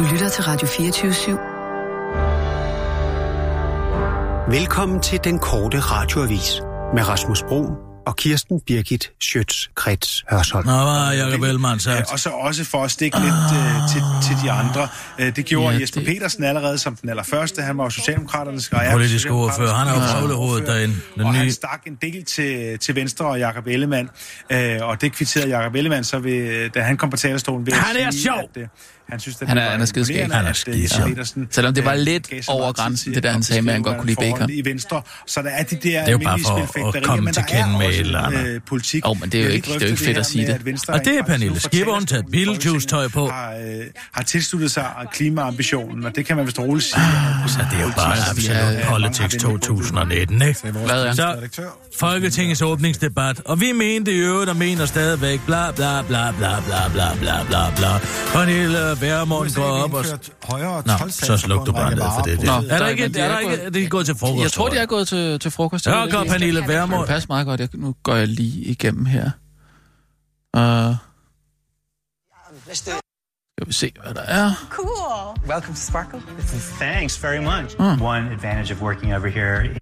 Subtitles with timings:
[0.00, 1.30] Du lytter til Radio 24 /7.
[4.50, 6.60] Velkommen til den korte radioavis
[6.94, 7.66] med Rasmus Bro
[8.06, 10.66] og Kirsten Birgit Schøtz-Krets Hørsholm.
[10.66, 10.72] Nå,
[11.10, 11.98] Jacob Ellemann sagt?
[11.98, 14.88] Ja, og så også for at stikke lidt uh, til, til de andre.
[15.18, 16.06] Uh, det gjorde ja, Jesper det...
[16.06, 17.62] Petersen allerede som den allerførste.
[17.62, 19.74] Han var jo Socialdemokraternes og Politisk ordfører.
[19.74, 20.94] Han er jo faglehovedet derinde.
[21.14, 21.38] Den og nye...
[21.38, 24.08] han stak en del til, til Venstre og Jacob Ellemann.
[24.52, 27.96] Uh, og det kvitterede Jacob Ellemann så ved, da han kom på talerstolen ved Han
[27.96, 28.38] er sjov!
[28.38, 28.62] At, uh,
[29.10, 30.32] han synes, at han er, han er skideskæg.
[30.32, 31.16] Han er skideskæg.
[31.50, 34.06] Selvom det var lidt over grænsen, det der han sagde med, at han godt kunne
[34.06, 34.50] lide bacon.
[34.50, 37.42] I Venstre, så der er de der Det er jo bare for at komme til
[37.48, 38.62] kende med et eller andet.
[38.64, 39.08] Politik.
[39.08, 40.88] Oh, men det er jo ikke, det er jo ikke fedt at sige det.
[40.88, 43.26] Og det er Pernille Skipper, hun taget Beetlejuice-tøj på.
[43.28, 43.54] Har,
[44.12, 47.02] har tilsluttet sig klimaambitionen, og det kan man vist roligt sige.
[47.48, 50.54] Så det er jo bare absolut Politics 2019, ikke?
[51.14, 51.36] Så
[51.98, 56.88] Folketingets åbningsdebat, og vi mente i øvrigt og mener stadigvæk bla bla bla bla bla
[56.92, 57.88] bla bla bla bla.
[59.00, 60.04] Pernille Værmund går op og...
[60.86, 62.42] Nå, så sluk du bare ned for det.
[62.42, 64.42] Nå, er der ikke, er der ikke, er det gået til frokost?
[64.42, 65.86] Jeg tror, de er gået til, til frokost.
[65.86, 67.06] Ja, gør Pernille Værmund.
[67.06, 67.60] Pas meget godt.
[67.60, 69.30] Jeg, nu går jeg lige igennem her.
[70.56, 70.94] Uh,
[72.72, 74.52] skal vi se, hvad der er.
[74.70, 75.50] Cool.
[75.50, 76.22] Welcome to Sparkle.
[76.80, 77.76] Thanks very much.
[77.76, 78.02] Hmm.
[78.02, 79.78] One advantage of working over here.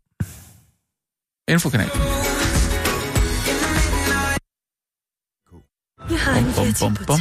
[1.48, 1.89] Infokanal.
[6.10, 7.20] Jeg har en Bum, bum, bum, bum.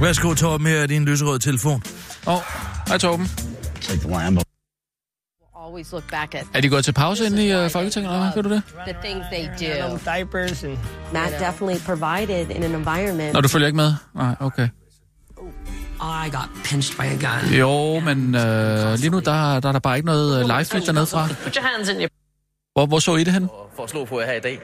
[0.00, 1.82] Værsgo, Torben, her er din lyserøde telefon.
[2.26, 2.40] Åh, oh,
[2.88, 3.28] hej Torben.
[5.66, 8.42] always look back at Er de gået til pause inde i uh, Folketinget, eller hvad?
[8.42, 8.62] Du det?
[8.86, 9.98] the things they do.
[10.14, 10.78] Diapers and
[11.12, 13.32] Matt definitely provided in an environment.
[13.32, 13.94] Nå, du følger ikke med?
[14.14, 14.68] Nej, okay.
[16.00, 17.54] I got pinched by a gun.
[17.58, 20.82] Jo, men øh, lige nu, der, der er der bare ikke noget øh, live feed
[20.82, 21.28] dernede fra.
[21.44, 22.08] Put your hands in your...
[22.74, 23.48] Hvor, hvor så I det hen?
[23.76, 24.60] for at slå på jer her i dag.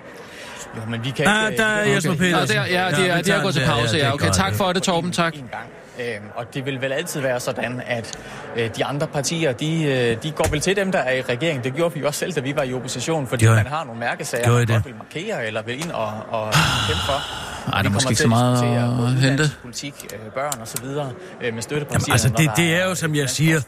[0.77, 1.63] Jo, men vi kan Ah, ikke...
[1.63, 2.57] der er Jesper Nå, Petersen.
[2.57, 4.15] der, ja, de, vi er, de tager er gået til pause, det ja.
[4.15, 5.35] Okay, tak for det, Torben, tak.
[5.35, 5.67] en gang.
[6.01, 8.19] Øhm, og det vil vel altid være sådan, at
[8.57, 11.65] øh, de andre partier, de, øh, de går vel til dem, der er i regeringen.
[11.65, 14.01] Det gjorde vi også selv, da vi var i opposition, fordi Gjorde man har nogle
[14.01, 14.69] mærkesager, man det?
[14.69, 16.53] godt vil markere eller vil ind og, og
[16.89, 17.53] kæmpe for.
[17.73, 19.51] Ej, der er måske ikke så meget at hente.
[19.63, 21.11] politik, øh, børn og så videre
[21.43, 22.05] øh, med støttepartierne.
[22.07, 23.61] Jamen, altså, det, det er jo, som jeg siger,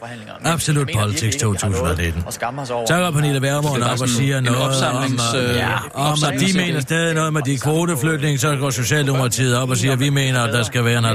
[0.43, 2.23] absolut noget 2019.
[2.27, 2.85] at skamme os over.
[2.85, 6.57] Så går Pernille Værmund op og siger en noget om, øh, øh, om, at de
[6.57, 10.43] mener stadig noget med de kvoteflygtninge, så går Socialdemokratiet op og siger, at vi mener,
[10.43, 11.09] at der skal være en 70%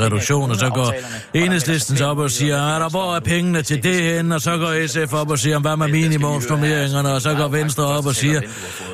[0.00, 0.94] reduktion, og så går
[1.34, 4.56] Enhedslisten så op og siger, at der, hvor er pengene til det henne, og så
[4.56, 8.40] går SF op og siger, hvad med minimumsnormeringerne, og så går Venstre op og siger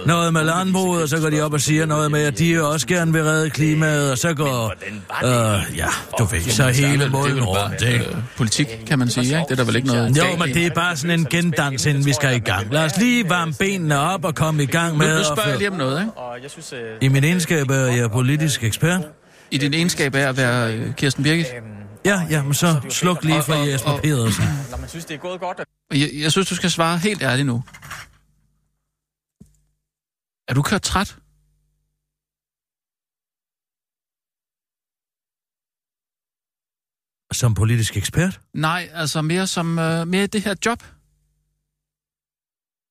[0.07, 2.87] noget med landbruget, og så går de op og siger noget med, at de også
[2.87, 4.75] gerne vil redde klimaet, og så går,
[5.25, 5.87] øh, ja,
[6.19, 7.99] du ved, så hele måden rundt, ikke?
[7.99, 9.37] Øh, politik, kan man sige, ikke?
[9.37, 10.19] Det er der vel ikke noget...
[10.19, 12.73] Jo, men det er bare sådan en gendans, inden vi skal i gang.
[12.73, 15.71] Lad os lige varme benene op og komme i gang med nu spørger jeg lige
[15.71, 16.13] om noget, ikke?
[16.13, 19.01] Og jeg synes, øh, I min egenskab er jeg politisk ekspert.
[19.55, 21.47] I din egenskab af at være øh, Kirsten Birgit.
[22.05, 24.45] Ja, ja, men så sluk lige for Jesper og- Pedersen.
[24.71, 25.61] når man synes, det er gået godt,
[25.91, 27.63] Jeg, jeg synes, du skal svare helt ærligt nu.
[30.49, 31.17] Er du kørt træt?
[37.33, 38.41] Som politisk ekspert?
[38.55, 40.83] Nej, altså mere som øh, mere det her job.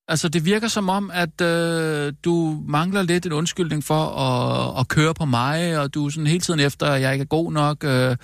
[0.08, 4.88] Altså, det virker som om, at øh, du mangler lidt en undskyldning for at, at
[4.88, 7.52] køre på mig, og du er sådan hele tiden efter, at jeg ikke er god
[7.54, 8.16] nok, øh,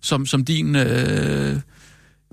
[0.00, 1.60] som, som din øh,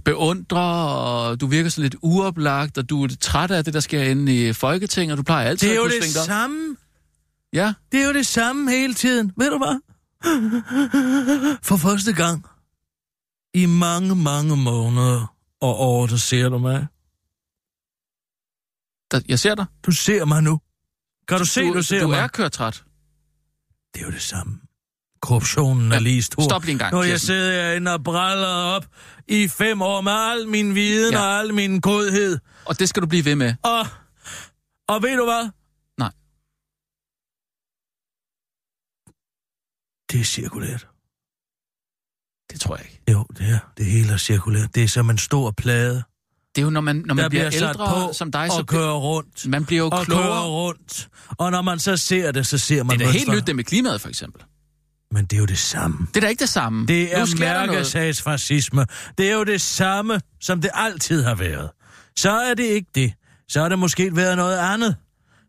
[0.05, 4.01] beundrer, og du virker sådan lidt uoplagt, og du er træt af det, der sker
[4.03, 6.21] inde i Folketinget, og du plejer altid Det er at jo kunne det svinge dig
[6.21, 6.25] op.
[6.25, 6.75] samme.
[7.53, 9.31] Ja, Det er jo det samme hele tiden.
[9.37, 9.79] Ved du hvad?
[11.63, 12.45] For første gang
[13.53, 16.87] i mange, mange måneder og år, der ser du mig.
[19.15, 19.65] Der, jeg ser dig.
[19.85, 20.59] Du ser mig nu.
[21.27, 22.19] Kan du se, du, ser du mig?
[22.19, 22.83] er kørt træt.
[23.93, 24.59] Det er jo det samme.
[25.21, 26.43] Korruptionen er lige stor.
[26.43, 28.85] Stop lige en gang, Nu har jeg siddet herinde og bræller op
[29.27, 31.19] i fem år med al min viden Ja.
[31.19, 31.25] ja.
[31.25, 32.39] og al min godhed.
[32.65, 33.55] Og det skal du blive ved med.
[33.63, 33.79] Og,
[34.87, 35.49] og ved du hvad?
[35.97, 36.11] Nej.
[40.11, 40.87] Det er cirkulært.
[42.51, 43.01] Det tror jeg ikke.
[43.11, 43.59] Jo, det er.
[43.77, 44.75] Det hele er cirkulært.
[44.75, 46.03] Det er som en stor plade,
[46.55, 48.57] Det er jo, når man, når man der bliver, bliver ældre på som dig, så
[48.57, 49.47] og kører rundt.
[49.47, 50.23] man bliver jo og klogere.
[50.25, 51.07] kører rundt.
[51.37, 53.55] Og når man så ser det, så ser man Det er da helt nyt, det
[53.55, 54.41] med klimaet, for eksempel.
[55.11, 56.07] Men det er jo det samme.
[56.07, 56.85] Det er da ikke det samme.
[56.87, 58.85] Det er mærkesagsfascisme.
[59.17, 61.69] Det er jo det samme, som det altid har været.
[62.17, 63.13] Så er det ikke det.
[63.49, 64.95] Så har det måske været noget andet.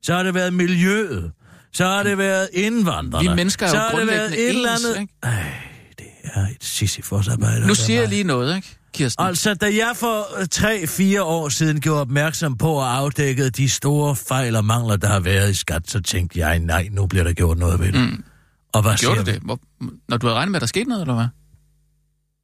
[0.03, 1.32] Så har det været miljøet.
[1.73, 3.29] Så har det været indvandrerne.
[3.29, 5.00] Vi mennesker er så jo har det været et eller ens, andet...
[5.00, 5.12] ikke?
[5.23, 5.53] Ej,
[5.99, 7.67] det er et sisyfos-arbejde.
[7.67, 9.26] Nu siger jeg lige noget, ikke, Kirsten?
[9.26, 10.22] Altså, da jeg for
[11.19, 15.20] 3-4 år siden gjorde opmærksom på og afdækkede de store fejl og mangler, der har
[15.20, 18.00] været i skat, så tænkte jeg, nej, nu bliver der gjort noget ved det.
[18.00, 18.25] Mm.
[18.72, 19.40] Og hvad Gjorde du det?
[19.40, 19.60] Hvor,
[20.08, 21.26] når du havde regnet med, at der skete noget, eller hvad?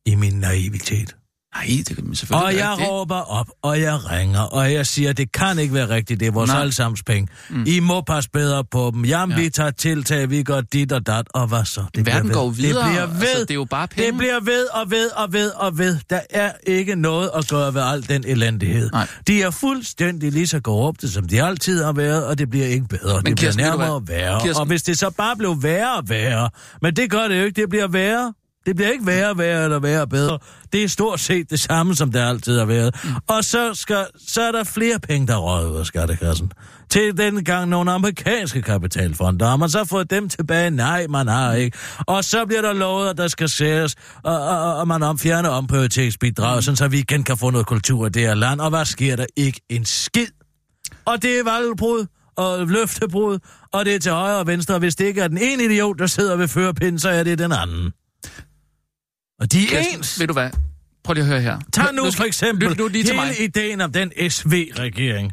[0.07, 1.17] I min naivitet.
[1.55, 2.89] Nej, det kan man selvfølgelig Og jeg det.
[2.89, 6.33] råber op, og jeg ringer, og jeg siger, det kan ikke være rigtigt, det er
[6.33, 6.61] vores Nej.
[6.61, 7.29] allesammens penge.
[7.51, 7.65] Mm.
[7.67, 9.05] I må passe bedre på dem.
[9.05, 9.43] Jamen, ja.
[9.43, 11.85] vi tager tiltag, vi gør dit og dat, og hvad så?
[11.95, 13.21] Det Verden bliver går videre, Det bliver ved.
[13.29, 14.11] altså, det er jo bare penge.
[14.11, 15.99] Det bliver ved og ved og ved og ved.
[16.11, 18.91] Der er ikke noget at gøre ved al den elendighed.
[18.93, 19.07] Nej.
[19.27, 22.87] De er fuldstændig lige så korrupte, som de altid har været, og det bliver ikke
[22.89, 23.15] bedre.
[23.17, 24.41] Men det bliver Kirsten, du nærmere værre.
[24.41, 26.51] Kirsten- Og hvis det så bare blev værre og værre,
[26.83, 28.33] men det gør det jo ikke, det bliver værre.
[28.67, 30.39] Det bliver ikke værre, værre eller værre bedre.
[30.73, 32.97] Det er stort set det samme, som det altid har været.
[33.05, 33.11] Mm.
[33.29, 36.53] Og så, skal, så er der flere penge, der røget ud af skattekassen.
[36.91, 39.47] Til den gang nogle amerikanske kapitalfonder.
[39.47, 40.71] Har man så fået dem tilbage?
[40.71, 41.79] Nej, man har ikke.
[42.07, 46.57] Og så bliver der lovet, at der skal særes, og, og, og man omfjerner omprioriteringsbidrag,
[46.57, 46.63] mm.
[46.63, 48.61] sådan så vi igen kan få noget kultur i det her land.
[48.61, 49.27] Og hvad sker der?
[49.37, 50.27] Ikke en skid.
[51.05, 52.07] Og det er valgbrud
[52.37, 53.39] og løftebrud,
[53.73, 54.79] og det er til højre og venstre.
[54.79, 57.53] Hvis det ikke er den ene idiot, der sidder ved førerpinden, så er det den
[57.53, 57.93] anden.
[59.43, 60.21] Og de er Kirsten, ens.
[60.21, 60.51] Ved du hvad?
[61.05, 61.59] Prøv lige at høre her.
[61.73, 63.27] Tag nu skal- for eksempel Lyt nu lige til mig.
[63.29, 65.33] hele ideen om den SV-regering.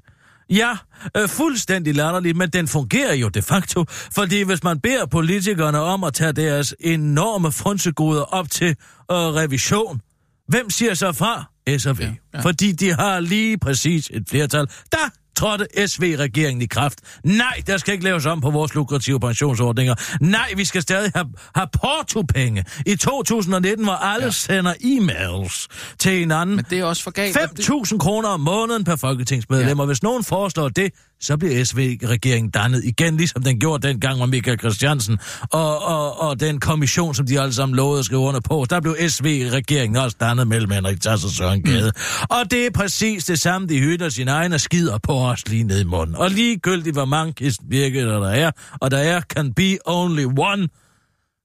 [0.50, 0.72] Ja,
[1.18, 6.04] øh, fuldstændig latterligt, men den fungerer jo de facto, fordi hvis man beder politikerne om
[6.04, 8.76] at tage deres enorme frunsegoder op til øh,
[9.18, 10.02] revision,
[10.48, 11.44] hvem siger så fra?
[11.78, 12.00] SRV.
[12.02, 12.40] Ja, ja.
[12.42, 14.68] Fordi de har lige præcis et flertal.
[14.92, 14.98] Der
[15.40, 17.00] trådte SV-regeringen i kraft.
[17.24, 19.96] Nej, der skal ikke laves om på vores lukrative pensionsordninger.
[20.22, 22.66] Nej, vi skal stadig have, have portopenge.
[22.86, 24.32] I 2019, hvor alle ja.
[24.32, 25.68] sender e-mails
[26.00, 26.56] til hinanden.
[26.56, 27.38] Men det er også for galt.
[27.38, 29.82] 5.000 kroner om måneden per folketingsmedlem, ja.
[29.82, 34.28] og hvis nogen foreslår det, så bliver SV-regeringen dannet igen, ligesom den gjorde dengang med
[34.28, 35.20] Michael Christiansen,
[35.52, 38.82] og, og, og den kommission, som de alle sammen lovede at skrive under på, der
[38.82, 41.92] blev SV-regeringen også dannet mellem Henrik Tass og Søren Gade.
[41.96, 42.36] Mm.
[42.38, 45.64] Og det er præcis det samme, de hytter sin egen og skider på os lige
[45.64, 46.16] ned i munden.
[46.16, 50.68] Og ligegyldigt, hvor mange kistenvirke der er, og der er can be only one,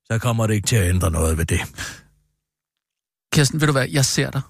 [0.06, 1.60] så kommer det ikke til at ændre noget ved det.
[3.32, 3.88] Kirsten, ved du hvad?
[3.88, 4.40] Jeg ser dig.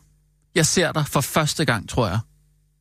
[0.55, 2.19] Jeg ser dig for første gang, tror jeg.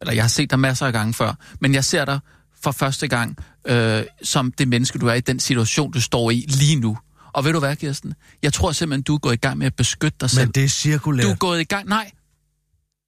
[0.02, 1.34] Eller jeg har set dig masser af gange før.
[1.60, 2.20] Men jeg ser dig
[2.64, 3.38] for første gang
[3.68, 6.98] øh, som det menneske, du er i den situation, du står i lige nu.
[7.34, 8.14] Og ved du hvad, Kirsten?
[8.44, 10.46] Jeg tror simpelthen, du er gået i gang med at beskytte dig selv.
[10.48, 11.26] Men det er cirkulært.
[11.26, 11.88] Du er gået i gang...
[11.88, 12.12] Nej.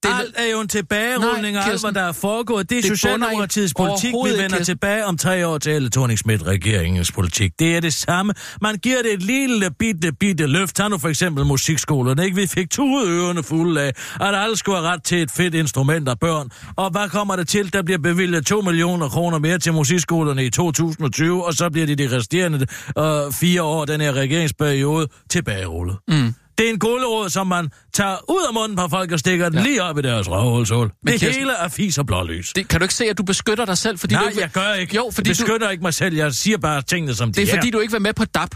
[0.05, 2.69] Det alt er jo en tilbagerulning af alt, hvad der er foregået.
[2.69, 4.13] Det er det Socialdemokratiets politik.
[4.13, 7.59] Vi vender ikke, tilbage om tre år til Helle thorning regeringens politik.
[7.59, 8.33] Det er det samme.
[8.61, 10.75] Man giver det et lille bitte, bitte løft.
[10.75, 12.25] Tag nu for eksempel musikskolerne.
[12.25, 12.35] Ikke?
[12.35, 13.91] Vi fik tudet ørerne fulde af,
[14.21, 16.49] at alle skulle have ret til et fedt instrument af børn.
[16.75, 17.73] Og hvad kommer det til?
[17.73, 21.95] Der bliver bevilget 2 millioner kroner mere til musikskolerne i 2020, og så bliver de
[21.95, 22.65] de resterende
[22.97, 25.97] øh, fire år, den her regeringsperiode, tilbagerullet.
[26.07, 26.33] Mm.
[26.57, 29.57] Det er en gulderod, som man tager ud af munden på folk og stikker den
[29.59, 29.63] ja.
[29.63, 30.89] lige op i deres røvhulshul.
[31.07, 32.53] Det Kirsten- hele er fis og blålys.
[32.55, 33.97] Det, kan du ikke se, at du beskytter dig selv?
[33.97, 34.95] Fordi Nej, du ikke, jeg gør ikke.
[34.95, 36.15] Jo, fordi jeg du, beskytter ikke mig selv.
[36.15, 37.57] Jeg siger bare tingene, som de det er er.
[37.57, 38.55] fordi, du ikke vil med på DAP.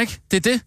[0.00, 0.20] Ikke?
[0.30, 0.60] Det er det.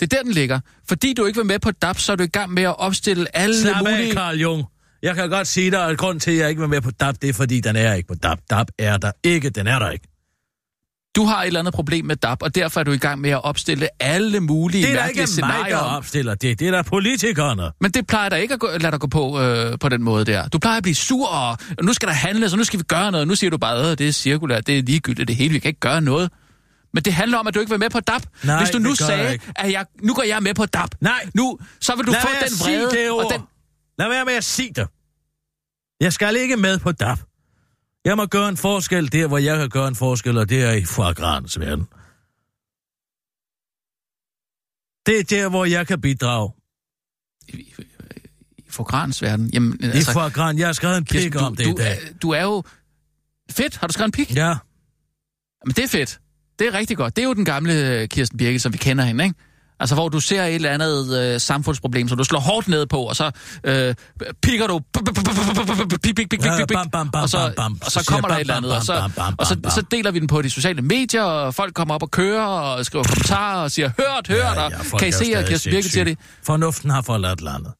[0.00, 0.60] Det er der, den ligger.
[0.88, 3.36] Fordi du ikke vil med på DAP, så er du i gang med at opstille
[3.36, 4.08] alle Slap mulige...
[4.08, 4.64] af, Carl Jung.
[5.02, 7.14] Jeg kan godt sige dig, at grund til, at jeg ikke vil med på DAP,
[7.22, 8.38] det er, fordi den er ikke på DAP.
[8.50, 9.50] DAP er der ikke.
[9.50, 10.08] Den er der ikke.
[11.18, 13.30] Du har et eller andet problem med DAP, og derfor er du i gang med
[13.30, 15.76] at opstille alle mulige Det er mærkelige ikke mig, scenarier.
[15.76, 16.58] der opstiller det.
[16.60, 17.70] Det er da politikerne.
[17.80, 20.24] Men det plejer der ikke at gå, lade dig gå på øh, på den måde
[20.24, 20.48] der.
[20.48, 23.12] Du plejer at blive sur, og nu skal der handles, og nu skal vi gøre
[23.12, 23.28] noget.
[23.28, 25.68] Nu siger du bare, at det er cirkulært, det er ligegyldigt, det hele, vi kan
[25.68, 26.30] ikke gøre noget.
[26.94, 28.22] Men det handler om, at du ikke vil med på DAP.
[28.44, 29.44] Nej, Hvis du nu jeg sagde, ikke.
[29.56, 30.90] at jeg, nu går jeg med på DAP.
[31.00, 31.26] Nej.
[31.34, 32.90] Nu, så vil du Lad få den vrede.
[32.90, 33.32] det og ord.
[33.32, 33.40] den,
[33.98, 34.86] Lad være med at sige det.
[36.00, 37.18] Jeg skal ikke med på DAP.
[38.04, 40.72] Jeg må gøre en forskel der, hvor jeg kan gøre en forskel, og det er
[40.72, 41.84] i foie gras verden.
[45.06, 46.52] Det er der, hvor jeg kan bidrage.
[47.48, 47.74] I
[48.70, 49.50] forgrans verden.
[49.52, 50.56] Jamen, I altså, foie gras.
[50.56, 51.92] Jeg har skrevet en pik Kirsten, om det du, i dag.
[52.08, 52.62] er- du er jo...
[53.50, 54.36] Fedt, har du skrevet en pik?
[54.36, 54.54] Ja.
[55.64, 56.20] Men det er fedt.
[56.58, 57.16] Det er rigtig godt.
[57.16, 59.36] Det er jo den gamle øh, Kirsten Birke, som vi kender hende, ikke?
[59.80, 63.02] Altså, hvor du ser et eller andet øh, samfundsproblem, som du slår hårdt ned på,
[63.02, 63.30] og så
[63.64, 63.94] øh,
[64.42, 64.80] pikker du...
[66.44, 66.64] Ja,
[67.22, 67.38] og så,
[67.98, 70.42] og kommer der et eller andet, og så, og så, så deler vi den på
[70.42, 74.28] de sociale medier, og folk kommer op og kører, og skriver kommentarer, og siger, hørt,
[74.28, 76.18] hørt, og folk kan I se, stadig Kirsten Birke siger det?
[76.46, 77.72] Fornuften har forladt landet.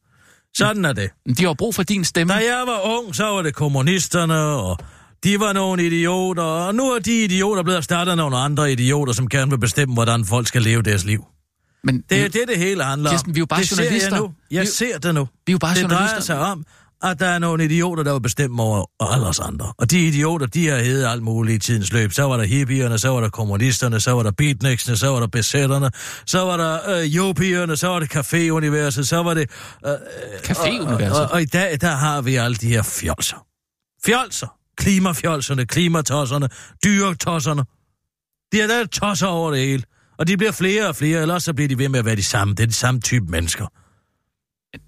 [0.57, 1.09] Sådan er det.
[1.37, 2.33] De har brug for din stemme.
[2.33, 4.77] Da jeg var ung, så var det kommunisterne, og
[5.23, 9.13] de var nogle idioter, og nu er de idioter blevet erstattet af nogle andre idioter,
[9.13, 11.25] som gerne vil bestemme, hvordan folk skal leve deres liv.
[11.83, 13.13] Men Det er det, det hele handler om.
[13.13, 14.09] Kirsten, vi er jo bare det ser journalister.
[14.15, 14.33] Jeg, nu.
[14.51, 15.27] jeg Vi- ser det nu.
[15.45, 16.21] vi er jo bare det drejer journalister.
[16.21, 16.65] sig om,
[17.03, 19.73] at der er nogle idioter, der vil bestemme over alle os andre.
[19.77, 22.11] Og de idioter, de har heddet alt muligt i tidens løb.
[22.13, 25.27] Så var der hippierne, så var der kommunisterne, så var der beatniksene, så var der
[25.27, 25.91] besætterne,
[26.25, 29.49] så var der øh, jopierne, så var det caféuniverset, så var det...
[29.85, 29.91] Øh,
[30.43, 31.15] Caféuniverset?
[31.15, 33.45] Og, og, og i dag, der har vi alle de her fjolser.
[34.05, 34.47] Fjolser.
[34.77, 36.49] Klimafjolserne, klimatosserne,
[36.85, 37.63] dyretosserne.
[38.51, 39.83] De er der tosser over det hele.
[40.19, 42.23] Og de bliver flere og flere, ellers så bliver de ved med at være de
[42.23, 42.53] samme.
[42.55, 43.67] Det er de samme type mennesker.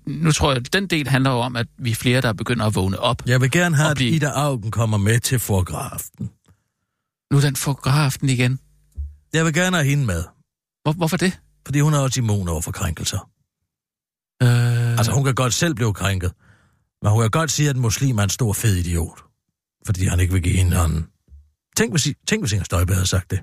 [0.09, 2.65] Nu tror jeg, at den del handler jo om, at vi er flere, der begynder
[2.65, 3.21] at vågne op.
[3.27, 6.29] Jeg vil gerne have, Og at blive- Ida Augen kommer med til fotografen.
[7.31, 8.59] Nu er den fotografen igen.
[9.33, 10.23] Jeg vil gerne have hende med,
[10.83, 11.39] Hvor, hvorfor det?
[11.65, 13.29] fordi hun er også immun over for krænkelser.
[14.43, 16.31] Øh, Altså, hun kan godt selv blive krænket,
[17.01, 19.19] men hun kan godt sige, at en muslim er en stor fed idiot,
[19.85, 21.07] fordi han ikke vil give hende hånden.
[21.77, 23.39] Tænk, hvis, tænk, hvis Inger Støjberg havde sagt det.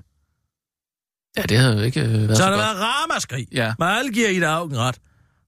[1.37, 3.47] Ja, det havde jo ikke øh, været Så så, har der været ramaskrig.
[3.51, 3.73] Ja.
[3.79, 5.01] Men alle giver Ida Augen ret.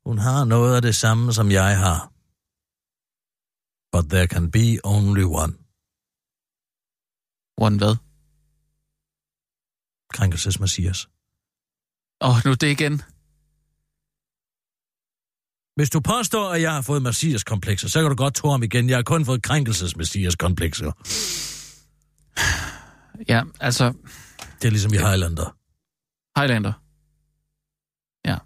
[0.05, 2.11] Hun har noget af det samme, som jeg har.
[3.93, 5.53] But there can be only one.
[7.57, 7.95] One hvad?
[10.13, 11.07] Krænkelsesmessias.
[12.21, 13.01] Åh, oh, nu det igen.
[15.75, 18.89] Hvis du påstår, at jeg har fået messias-komplekser, så kan du godt tro ham igen.
[18.89, 20.91] Jeg har kun fået krænkelses-messias-komplekser.
[23.27, 23.93] Ja, altså,
[24.61, 25.55] Det er ligesom i Highlander.
[26.37, 26.73] Highlander.
[28.25, 28.37] Ja.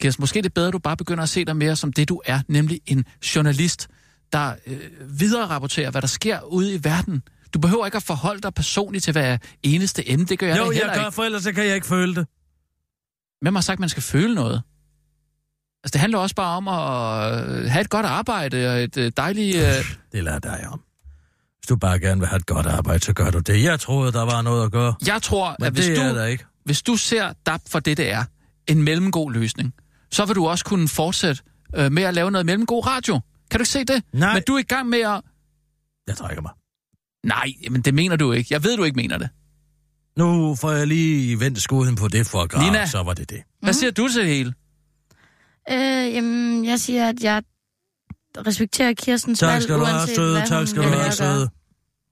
[0.00, 2.08] Kirsten, måske er det bedre, at du bare begynder at se dig mere som det,
[2.08, 3.04] du er, nemlig en
[3.36, 3.88] journalist,
[4.32, 4.78] der øh,
[5.18, 7.22] videre rapporterer, hvad der sker ude i verden.
[7.54, 10.24] Du behøver ikke at forholde dig personligt til hver eneste emne.
[10.26, 11.14] Det gør jeg Jo, jeg gør, ikke.
[11.14, 12.26] for ellers så kan jeg ikke føle det.
[13.40, 14.62] Hvem har sagt, at man skal føle noget?
[15.84, 19.12] Altså, det handler også bare om at øh, have et godt arbejde og et øh,
[19.16, 19.56] dejligt...
[19.56, 19.84] Øh...
[20.12, 20.80] Det lader dig om.
[21.58, 23.62] Hvis du bare gerne vil have et godt arbejde, så gør du det.
[23.62, 24.94] Jeg troede, der var noget at gøre.
[25.06, 26.44] Jeg tror, Men at hvis det er du, der ikke.
[26.70, 28.24] Hvis du ser DAP for det, det er,
[28.66, 29.74] en mellemgod løsning,
[30.10, 31.42] så vil du også kunne fortsætte
[31.76, 33.20] øh, med at lave noget mellemgod radio.
[33.50, 34.02] Kan du ikke se det?
[34.12, 34.34] Nej.
[34.34, 35.20] Men du er i gang med at...
[36.06, 36.52] Jeg trækker mig.
[37.24, 38.48] Nej, men det mener du ikke.
[38.54, 39.28] Jeg ved, du ikke mener det.
[40.16, 42.86] Nu får jeg lige vendt skuden på det for at grave, Nina.
[42.86, 43.42] så var det det.
[43.62, 44.54] Hvad siger du til det hele?
[45.70, 47.42] Øh, jamen, jeg siger, at jeg
[48.46, 50.38] respekterer Kirstens Tak valg, skal du have, uanset søde.
[50.38, 51.48] hvad Tak skal du have, søde.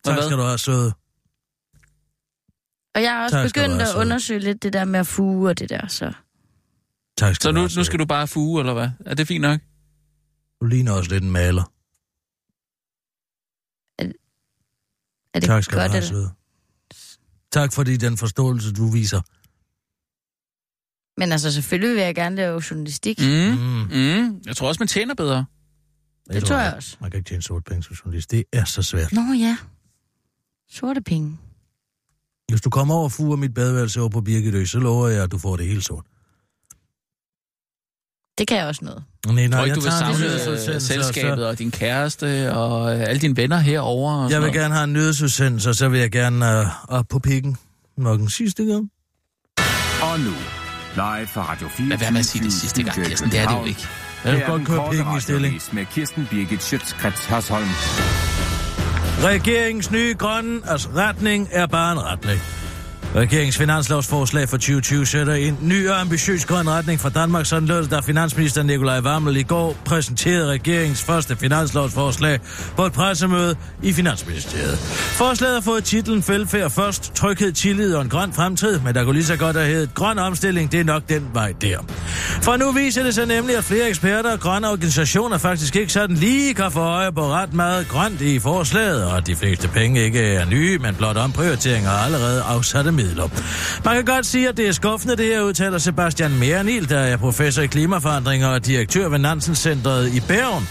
[0.04, 0.92] Tak skal du have, søde.
[2.98, 5.58] Og jeg har også Tak begyndt at undersøge lidt det der med at fuge og
[5.58, 6.12] det der, så...
[7.16, 8.88] Tak skal Så nu, nu skal du bare fuge, eller hvad?
[9.06, 9.60] Er det fint nok?
[10.60, 11.72] Du ligner også lidt en maler.
[13.98, 16.30] Er det Tak skal godt, du have, eller?
[17.52, 19.20] Tak fordi den forståelse, du viser.
[21.20, 23.20] Men altså, selvfølgelig vil jeg gerne lave journalistik.
[23.20, 23.26] Mm.
[23.26, 23.86] Mm.
[23.90, 24.42] Mm.
[24.46, 25.46] Jeg tror også, man tjener bedre.
[26.32, 26.96] Det tror jeg også.
[27.00, 28.30] Man kan ikke tjene sort penge som journalist.
[28.30, 29.12] Det er så svært.
[29.12, 29.56] Nå ja.
[30.70, 31.38] Sorte penge.
[32.48, 35.32] Hvis du kommer over og fuger mit badeværelse over på Birgitø, så lover jeg, at
[35.32, 36.04] du får det helt sort.
[38.38, 39.04] Det kan jeg også noget.
[39.26, 42.52] Nej, Jeg tror ikke, jeg du vil savne øh, og så- selskabet og din kæreste
[42.54, 44.16] og øh, alle dine venner herovre.
[44.24, 44.60] Og Jeg vil noget.
[44.60, 47.56] gerne have en nyhedsudsendelse, og så vil jeg gerne uh, op på pikken.
[47.96, 48.90] Nok en sidste gang.
[50.02, 50.30] Og nu,
[50.94, 51.88] live fra Radio 4.
[51.88, 53.30] Lad være med at sige det sidste gang, Kirsten.
[53.30, 53.86] Det er det jo ikke.
[54.24, 55.60] Jeg vil godt køre pikken i stilling.
[55.72, 57.68] Med Kirsten Birgit Schøtzgrads Hasholm.
[59.24, 62.57] Regeringens nye grønne altså retning er bare en retning.
[63.16, 67.82] Regeringens finanslovsforslag for 2020 sætter en ny og ambitiøs grøn retning for Danmark, sådan lød
[67.82, 72.40] det, da finansminister Nikolaj Vammel i går præsenterede regeringens første finanslovsforslag
[72.76, 74.78] på et pressemøde i Finansministeriet.
[75.18, 79.14] Forslaget har fået titlen Velfærd først, tryghed, tillid og en grøn fremtid, men der kunne
[79.14, 81.78] lige så godt have heddet grøn omstilling, det er nok den vej der.
[82.42, 86.16] For nu viser det sig nemlig, at flere eksperter og grønne organisationer faktisk ikke sådan
[86.16, 90.04] lige kan få øje på ret meget grønt i forslaget, og at de fleste penge
[90.04, 93.28] ikke er nye, men blot omprioriteringer allerede afsatte midler.
[93.84, 97.16] Man kan godt sige, at det er skuffende, det her udtaler Sebastian Mernil, der er
[97.16, 100.68] professor i klimaforandringer og direktør ved Nansen-centret i Bergen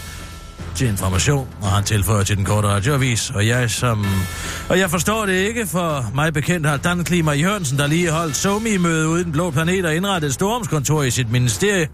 [0.78, 4.06] til information, og han tilføjer til den korte radioavis, og jeg som...
[4.68, 8.36] Og jeg forstår det ikke, for mig bekendt har Dan Klima Jørgensen, der lige holdt
[8.36, 11.88] SOMI-møde uden blå planet og indrettet et stormskontor i sit ministerie,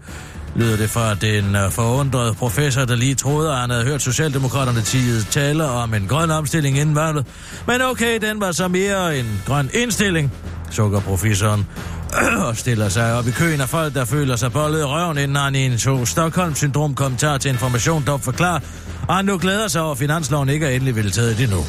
[0.55, 4.81] lyder det fra den øh, forundrede professor, der lige troede, at han havde hørt Socialdemokraterne
[4.81, 7.25] tidet tale om en grøn omstilling inden valget.
[7.67, 10.31] Men okay, den var så mere en grøn indstilling,
[10.71, 11.67] sukker professoren
[12.47, 15.35] og stiller sig op i køen af folk, der føler sig bollet i røven, inden
[15.35, 18.59] han i en to Stockholm-syndrom-kommentar til information dog forklarer,
[19.07, 21.59] og han nu glæder sig over, at finansloven ikke er endelig vedtaget endnu.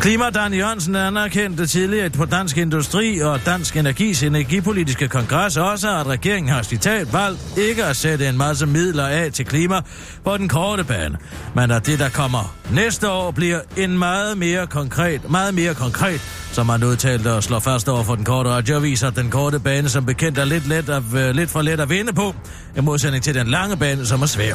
[0.00, 6.06] Klima Dan Jørgensen anerkendte tidligere på Dansk Industri og Dansk Energis energipolitiske kongres også, at
[6.06, 9.80] regeringen har citat valgt ikke at sætte en masse midler af til klima
[10.24, 11.18] på den korte bane,
[11.54, 16.20] men at det, der kommer næste år, bliver en meget mere konkret, meget mere konkret,
[16.52, 19.88] som han udtalte og slår fast over for den korte radioavis, at den korte bane
[19.88, 22.34] som bekendt er lidt, let at, øh, lidt for let at vinde på,
[22.76, 24.54] i modsætning til den lange bane, som er svær.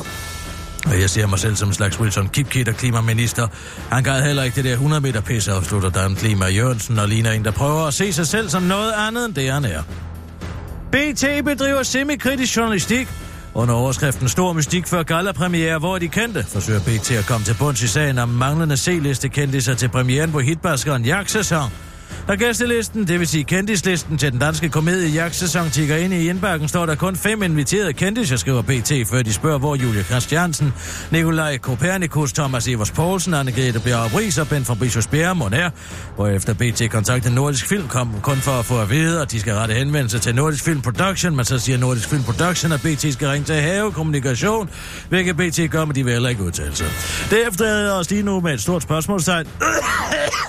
[0.86, 3.48] Og jeg ser mig selv som en slags Wilson Kipkit og klimaminister.
[3.92, 7.32] Han gad heller ikke det der 100 meter pisse, afslutter Dan Klima Jørgensen og ligner
[7.32, 9.82] en, der prøver at se sig selv som noget andet end det, han er.
[10.92, 13.08] BT bedriver semikritisk journalistik.
[13.54, 17.84] Under overskriften Stor Mystik før gala-premiere, hvor de kendte, forsøger BT at komme til bunds
[17.84, 21.70] i sagen om manglende C-liste kendte sig til premieren på hitbaskeren Jagtsæson.
[22.28, 26.68] Når gæstelisten, det vil sige kendislisten til den danske komedie Jagtsæson tigger ind i indbakken,
[26.68, 30.74] står der kun fem inviterede kendtiser, skriver BT, før de spørger, hvor Julia Christiansen,
[31.12, 35.70] Nikolaj Kopernikus, Thomas Evers Poulsen, Anne-Grethe Bjerg Ries og Ben Fabricius Bjerre Moner,
[36.16, 39.54] hvorefter BT kontakter Nordisk Film kom kun for at få at vide, at de skal
[39.54, 43.28] rette henvendelse til Nordisk Film Production, men så siger Nordisk Film Production, at BT skal
[43.28, 44.70] ringe til Have Kommunikation,
[45.10, 46.88] hvilket BT gør, men de vil heller ikke udtale sig.
[47.30, 49.48] Derefter er jeg også lige nu med et stort spørgsmålstegn,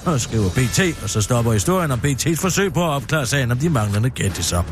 [0.04, 3.58] og skriver BT, og så stopper historien om BT's forsøg på at opklare sagen om
[3.58, 4.62] de manglende kendtiser.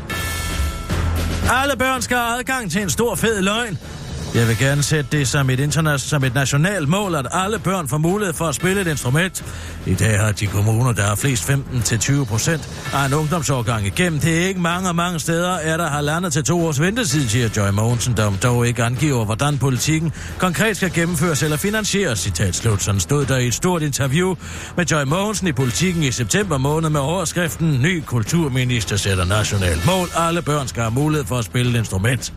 [1.51, 3.77] Alle børn skal have adgang til en stor fed løgn.
[4.35, 7.87] Jeg vil gerne sætte det som et, interna- som et nationalt mål, at alle børn
[7.87, 9.43] får mulighed for at spille et instrument.
[9.85, 14.19] I dag har de kommuner, der har flest 15-20 procent af en ungdomsårgang igennem.
[14.19, 17.49] Det er ikke mange og mange steder, er der halvandet til to års ventetid, siger
[17.57, 22.19] Joy Mogensen, der dog ikke angiver, hvordan politikken konkret skal gennemføres eller finansieres.
[22.19, 22.81] Citat slut.
[22.81, 24.35] Sådan stod der i et stort interview
[24.77, 30.07] med Joy Mogensen i politikken i september måned med overskriften Ny kulturminister sætter nationalt mål.
[30.15, 32.33] Alle børn skal have mulighed for at spille et instrument.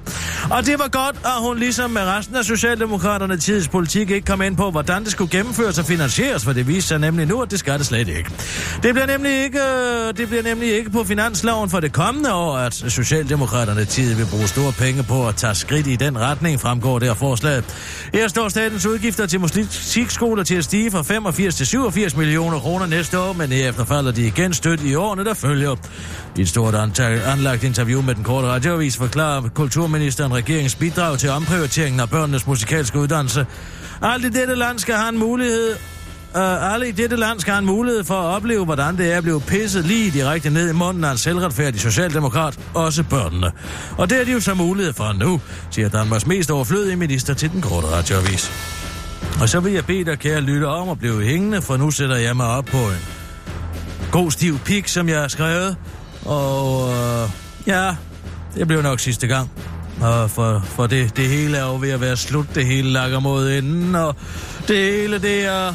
[0.51, 4.47] Og det var godt, at hun ligesom med resten af Socialdemokraterne tids politik ikke komme
[4.47, 7.51] ind på, hvordan det skulle gennemføres og finansieres, for det viste sig nemlig nu, at
[7.51, 8.31] det skal det slet ikke.
[8.83, 12.57] Det bliver nemlig ikke, øh, det bliver nemlig ikke på finansloven for det kommende år,
[12.57, 16.99] at Socialdemokraterne tid vil bruge store penge på at tage skridt i den retning, fremgår
[16.99, 17.65] det af forslaget.
[18.15, 22.87] Her står statens udgifter til musikskoler til at stige fra 85 til 87 millioner kroner
[22.87, 25.77] næste år, men herefter falder de igen stødt i årene, der følger.
[26.37, 31.31] I et stort anlagt interview med den korte radioavis forklarer kulturministeren regeringens bidrag til
[31.75, 33.47] omprioriteringen af børnenes musikalske uddannelse.
[34.03, 35.77] Alt i dette land skal have en mulighed
[36.37, 39.17] Uh, alle i dette land skal have en mulighed for at opleve, hvordan det er
[39.17, 43.53] at blive pisset lige direkte ned i munden af en selvretfærdig socialdemokrat, også børnene.
[43.99, 45.41] Og det er de jo så mulighed for nu,
[45.71, 48.51] siger Danmarks mest overflødige minister til den korte radioavis.
[49.41, 52.17] Og så vil jeg bede dig, kære lytte, om at blive hængende, for nu sætter
[52.17, 53.03] jeg mig op på en
[54.13, 55.77] god stiv pik, som jeg har skrevet.
[56.25, 57.31] Og uh,
[57.67, 57.95] ja,
[58.55, 59.51] det blev nok sidste gang.
[60.05, 63.21] Og for, for det, det hele er jo ved at være slut, det hele lakker
[63.21, 64.17] mod enden, og
[64.69, 65.75] det hele det er...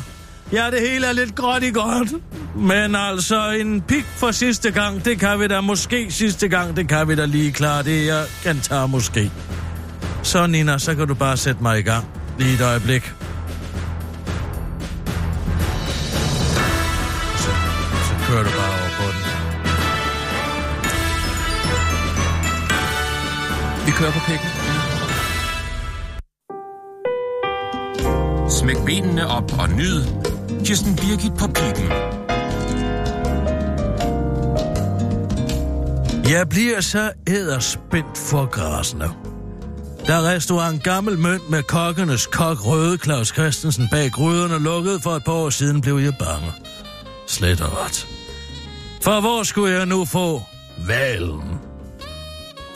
[0.51, 2.10] Ja, det hele er lidt gråt i godt.
[2.56, 6.88] Men altså, en pik for sidste gang, det kan vi da måske sidste gang, det
[6.88, 7.84] kan vi da lige klare.
[7.84, 9.32] Det jeg gentager måske.
[10.23, 12.06] Så Nina, så kan du bare sætte mig i gang.
[12.39, 13.13] Lige et øjeblik.
[23.99, 24.49] Kører på pikken.
[28.49, 30.03] Smæk benene op og nyd
[30.65, 31.91] Kirsten Birgit på pikken.
[36.29, 39.09] Jeg bliver så æderspændt for græsene.
[40.07, 45.23] Da restaurant Gammel Mønt med kokkernes kok Røde Claus Christensen bag gryderne lukkede for et
[45.23, 46.51] par år siden, blev jeg bange.
[47.27, 48.07] Slet og ret.
[49.01, 50.41] For hvor skulle jeg nu få
[50.88, 51.59] valen?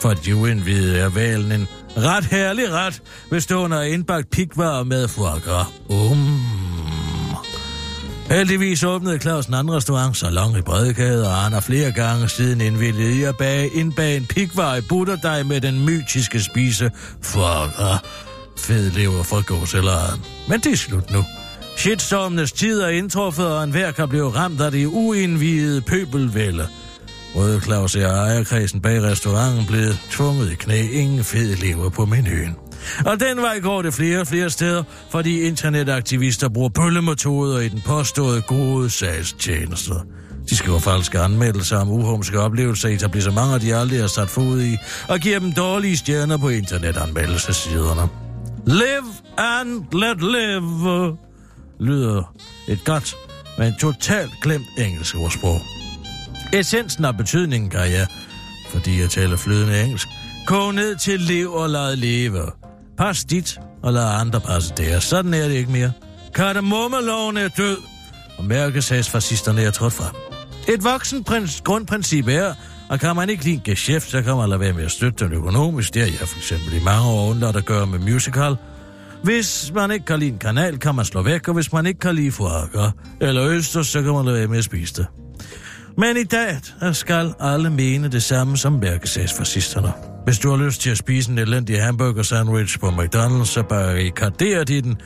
[0.00, 5.40] For at juindvide er valen en ret herlig ret, bestående af indbagt pikvarer med foie
[5.40, 5.66] gras.
[5.88, 6.40] Um.
[8.30, 12.60] Heldigvis åbnede Claus en anden restaurant, Salon i Bredegade, og han har flere gange siden
[12.60, 16.90] indvildet i at bage indbage en pikvar i butterdej med den mytiske spise
[17.22, 18.00] foie gras.
[18.58, 20.24] Fed lever fra gåselleren.
[20.48, 21.24] Men det er slut nu.
[21.76, 26.68] Shitstormenes tid er indtruffet, og enhver kan blive ramt af det uindvidede pøbelvælde.
[27.34, 30.80] Røde Claus er ejerkredsen bag restauranten blevet tvunget i knæ.
[30.92, 32.56] Ingen fed lever på menuen.
[33.06, 37.82] Og den vej går det flere og flere steder, fordi internetaktivister bruger pøllemetoder i den
[37.86, 39.94] påståede gode sagstjeneste.
[40.50, 44.76] De skriver falske anmeldelser om uhumske oplevelser i etablissementer, de aldrig har sat fod i,
[45.08, 48.08] og giver dem dårlige stjerner på internetanmeldelsesiderne.
[48.66, 51.16] Live and let live,
[51.80, 52.34] lyder
[52.68, 53.14] et godt,
[53.58, 55.60] men totalt glemt engelsk ordsprog.
[56.54, 58.06] Essensen af betydningen kan jeg,
[58.70, 60.08] fordi jeg taler flydende engelsk,
[60.46, 62.42] koge ned til lev og lad leve.
[62.98, 65.04] Pas dit, og lad andre passe deres.
[65.04, 65.92] Sådan er det ikke mere.
[66.34, 67.78] Kardemommeloven er død,
[68.38, 70.14] og mærkesagsfascisterne er trådt frem.
[70.68, 72.54] Et voksen prins, grundprincip er,
[72.88, 75.24] og kan man ikke lide en geschæft, så kan man lade være med at støtte
[75.24, 75.94] den økonomisk.
[75.94, 78.56] Det har jeg for eksempel i mange år undladt at gøre med musical.
[79.22, 82.00] Hvis man ikke kan lide en kanal, kan man slå væk, og hvis man ikke
[82.00, 82.90] kan lide forakker
[83.20, 85.23] eller østers, så kan man lade være med at spise det.
[85.98, 86.60] Men i dag
[86.92, 89.92] skal alle mene det samme som mærkesagsfascisterne.
[90.24, 94.64] Hvis du har lyst til at spise en elendig hamburger sandwich på McDonald's, så barrikaderer
[94.64, 94.96] de den.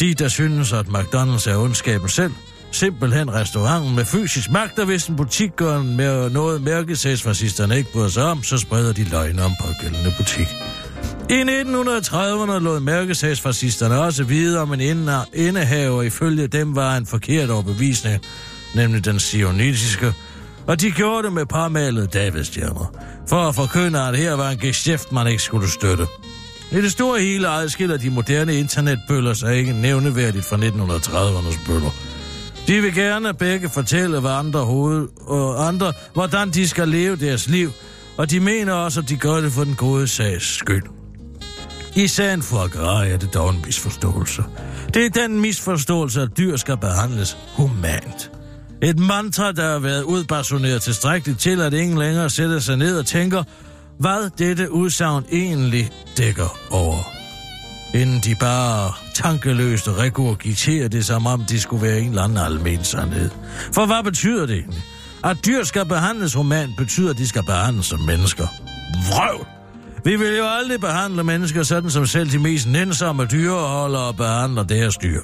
[0.00, 2.32] De, der synes, at McDonald's er ondskaben selv,
[2.72, 8.08] simpelthen restauranten med fysisk magt, og hvis en butik gør med noget mærkesagsfascisterne ikke bryder
[8.08, 10.48] sig om, så spreder de løgne om pågældende butik.
[11.30, 14.80] I 1930'erne lod mærkesagsfascisterne også vide om en
[15.34, 18.22] indehaver ifølge dem var en forkert overbevisning,
[18.74, 20.14] nemlig den sionitiske
[20.66, 22.92] Og de gjorde det med parmalede Davidstjerner.
[23.28, 26.06] For at forkynde, at her var en geschæft, man ikke skulle støtte.
[26.72, 31.90] I det store hele adskiller de moderne internetbøller sig ikke nævneværdigt fra 1930'ernes bøller.
[32.66, 37.48] De vil gerne begge fortælle hvad andre, hoved, og andre, hvordan de skal leve deres
[37.48, 37.72] liv,
[38.16, 40.82] og de mener også, at de gør det for den gode sags skyld.
[41.96, 44.44] I sagen for Gras er det dog en misforståelse.
[44.94, 48.33] Det er den misforståelse, at dyr skal behandles humant.
[48.84, 53.06] Et mantra, der har været udbasuneret tilstrækkeligt til, at ingen længere sætter sig ned og
[53.06, 53.42] tænker,
[53.98, 57.12] hvad dette udsagn egentlig dækker over.
[57.94, 62.84] Inden de bare tankeløst regurgiterer det, som om de skulle være en eller anden almen
[62.84, 63.30] sandhed.
[63.72, 64.82] For hvad betyder det egentlig?
[65.24, 68.46] At dyr skal behandles humant, betyder, at de skal behandles som mennesker.
[69.10, 69.46] Vrøv!
[70.04, 74.96] Vi vil jo aldrig behandle mennesker sådan, som selv de mest nænsomme dyreholdere behandler deres
[74.96, 75.20] dyr.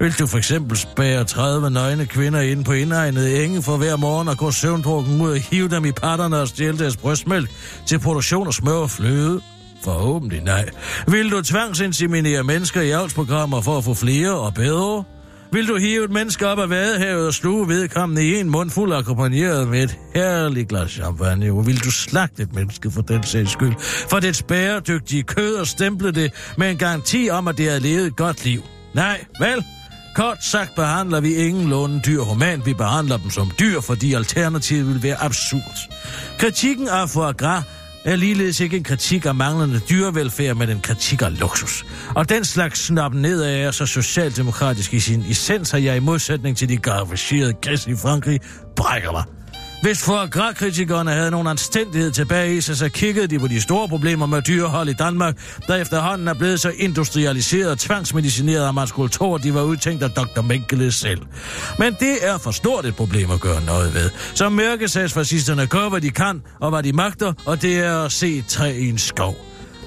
[0.00, 4.28] Vil du for eksempel spære 30 nøgne kvinder ind på indegnet enge for hver morgen
[4.28, 7.50] og gå søvndrukken ud og hive dem i patterne og stjæle deres brystmælk
[7.86, 9.40] til produktion af smør og fløde?
[9.84, 10.68] Forhåbentlig nej.
[11.08, 15.04] Vil du tvangsinseminere mennesker i avlsprogrammer for at få flere og bedre?
[15.52, 18.92] Vil du hive et menneske op af vadehavet og sluge vedkommende i en mund fuld
[18.92, 21.64] akkompagneret med et herligt glas champagne?
[21.64, 23.74] Vil du slagte et menneske for den sags skyld?
[24.10, 28.06] For det bæredygtige kød og stemple det med en garanti om, at det har levet
[28.06, 28.62] et godt liv?
[28.94, 29.64] Nej, vel?
[30.14, 34.86] Kort sagt behandler vi ingen låne dyr humant, vi behandler dem som dyr, fordi alternativet
[34.94, 35.94] vil være absurd.
[36.38, 37.64] Kritikken af foie gras
[38.04, 41.84] er ligeledes ikke en kritik af manglende dyrevelfærd, men en kritik af luksus.
[42.14, 46.56] Og den slags snap nedad er så socialdemokratisk i sin essens, at jeg i modsætning
[46.56, 48.40] til de garvagerede gris i Frankrig
[48.76, 49.37] brækker mig.
[49.82, 53.88] Hvis foie kritikerne havde nogen anstændighed tilbage i sig, så kiggede de på de store
[53.88, 55.36] problemer med dyrehold i Danmark,
[55.66, 59.62] der efterhånden er blevet så industrialiseret og tvangsmedicineret, at man skulle tro, at de var
[59.62, 60.42] udtænkt af Dr.
[60.42, 61.20] Mengele selv.
[61.78, 64.10] Men det er for stort et problem at gøre noget ved.
[64.34, 68.42] Så mørkesagsfascisterne gør, hvad de kan og hvad de magter, og det er at se
[68.42, 69.36] træ i en skov.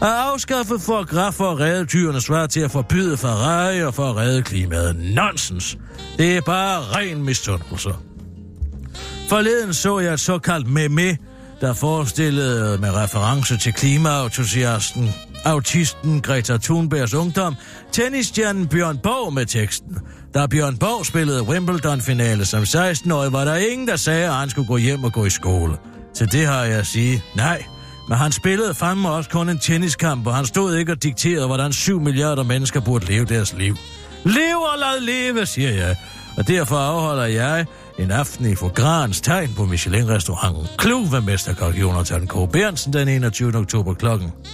[0.01, 4.09] At afskaffe for graf for at redde dyrene svar til at forbyde Ferrari og for
[4.09, 4.95] at redde klimaet.
[5.15, 5.77] Nonsens.
[6.17, 7.89] Det er bare ren misundelse.
[9.31, 11.17] Forleden så jeg et såkaldt meme,
[11.61, 15.09] der forestillede med reference til klimaautosiasten,
[15.45, 17.55] autisten Greta Thunbergs ungdom,
[17.91, 19.97] tennisstjernen Bjørn Borg med teksten.
[20.33, 24.67] Da Bjørn Borg spillede Wimbledon-finale som 16-årig, var der ingen, der sagde, at han skulle
[24.67, 25.77] gå hjem og gå i skole.
[26.15, 27.63] Til det har jeg at sige, nej.
[28.09, 31.73] Men han spillede fandme også kun en tenniskamp, og han stod ikke og dikterede, hvordan
[31.73, 33.77] 7 milliarder mennesker burde leve deres liv.
[34.23, 35.95] Lev og lad leve, siger jeg.
[36.37, 37.65] Og derfor afholder jeg
[37.99, 42.33] en aften i Fograns tegn på Michelin-restauranten Klub ved Mesterkok Jonathan K.
[42.51, 43.55] Bernsen den 21.
[43.55, 44.05] oktober kl.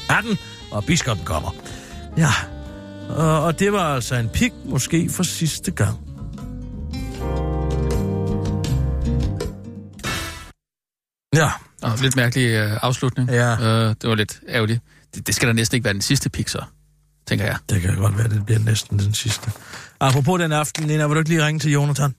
[0.10, 0.38] 18,
[0.71, 1.56] og biskoppen kommer.
[2.17, 2.32] Ja,
[3.10, 5.97] og, og det var altså en pik måske for sidste gang.
[11.36, 11.52] Ja.
[11.82, 13.30] Og lidt mærkelig øh, afslutning.
[13.30, 13.52] Ja.
[13.52, 14.82] Øh, det var lidt ærgerligt.
[15.15, 16.63] Det, det skal da næsten ikke være den sidste pik, så,
[17.28, 17.58] tænker jeg.
[17.69, 19.52] Det kan godt være, det bliver næsten den sidste.
[20.00, 22.15] Apropos den aften, Nina, vil du ikke lige ringe til Jonathan?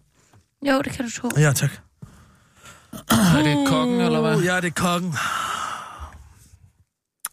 [0.67, 1.29] Jo, det kan du tro.
[1.37, 1.71] Ja, tak.
[3.11, 4.41] Er det kokken, eller hvad?
[4.43, 5.15] Ja, det er kokken.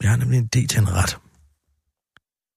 [0.01, 1.17] Jeg har nemlig en idé til en ret.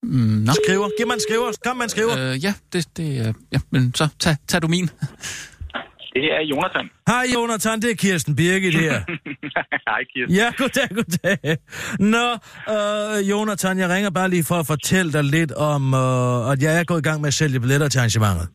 [0.02, 0.10] Mm,
[0.46, 0.52] no.
[0.52, 0.88] Skriver.
[0.98, 1.52] Giv mig en skriver.
[1.64, 2.18] Kom, man skriver.
[2.18, 4.90] Øh, ja, det, det, øh, ja, men så tag, tag du min.
[6.12, 6.90] Det er Jonathan.
[7.08, 9.00] Hej Jonathan, det er Kirsten Birgit her.
[9.88, 10.36] Hej Kirsten.
[10.36, 11.56] Ja, goddag, goddag.
[11.98, 12.26] Nå,
[12.74, 16.80] øh, Jonathan, jeg ringer bare lige for at fortælle dig lidt om, øh, at jeg
[16.80, 18.48] er gået i gang med at sælge billetter til arrangementet.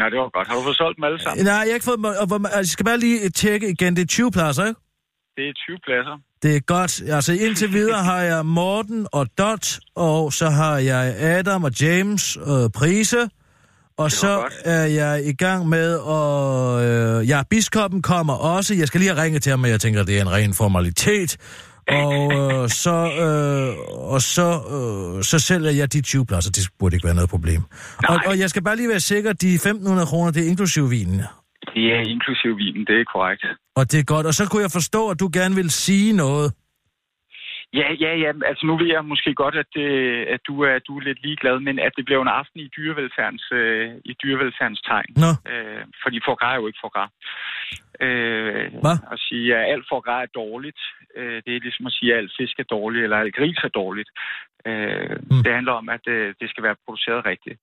[0.00, 0.48] Ja, det var godt.
[0.48, 1.44] Har du fået solgt dem alle sammen?
[1.44, 2.04] Nej, jeg har ikke fået dem.
[2.04, 2.12] og
[2.44, 3.96] Altså, jeg skal bare lige tjekke igen.
[3.96, 4.80] Det er 20 pladser, ikke?
[5.36, 6.16] Det er 20 pladser.
[6.42, 7.02] Det er godt.
[7.16, 12.36] Altså, indtil videre har jeg Morten og Dot, og så har jeg Adam og James
[12.36, 13.28] og Prise.
[13.96, 14.52] Og så godt.
[14.64, 18.74] er jeg i gang med, og øh, ja, biskoppen kommer også.
[18.74, 21.36] Jeg skal lige have ringet til ham, men jeg tænker, det er en ren formalitet.
[21.90, 23.70] Og øh, så, øh,
[24.14, 26.50] og så, øh, så sælger jeg de 20 pladser.
[26.50, 27.62] Det burde ikke være noget problem.
[28.08, 31.20] Og, og jeg skal bare lige være sikker, de 1.500 kroner, det er inklusive vinen.
[31.74, 33.44] Det er inklusive vinen, det er korrekt.
[33.76, 34.26] Og det er godt.
[34.26, 36.52] Og så kunne jeg forstå, at du gerne vil sige noget.
[37.74, 38.32] Ja, ja, ja.
[38.50, 41.60] Altså nu ved jeg måske godt, at, øh, at du, er, du er lidt ligeglad,
[41.60, 45.12] men at det bliver en aften i dyrevelfærdens, øh, i dyrevelfærdens tegn.
[45.24, 45.30] Nå.
[45.52, 47.10] Øh, fordi foie gras er jo ikke foie gras.
[48.00, 48.70] Øh?
[49.12, 50.80] At sige, at alt gras er dårligt,
[51.16, 53.68] øh, det er ligesom at sige, at alt fisk er dårligt, eller alt gris er
[53.68, 54.10] dårligt.
[54.66, 55.42] Øh, Mm.
[55.44, 57.58] Det handler om, at øh, det skal være produceret rigtigt.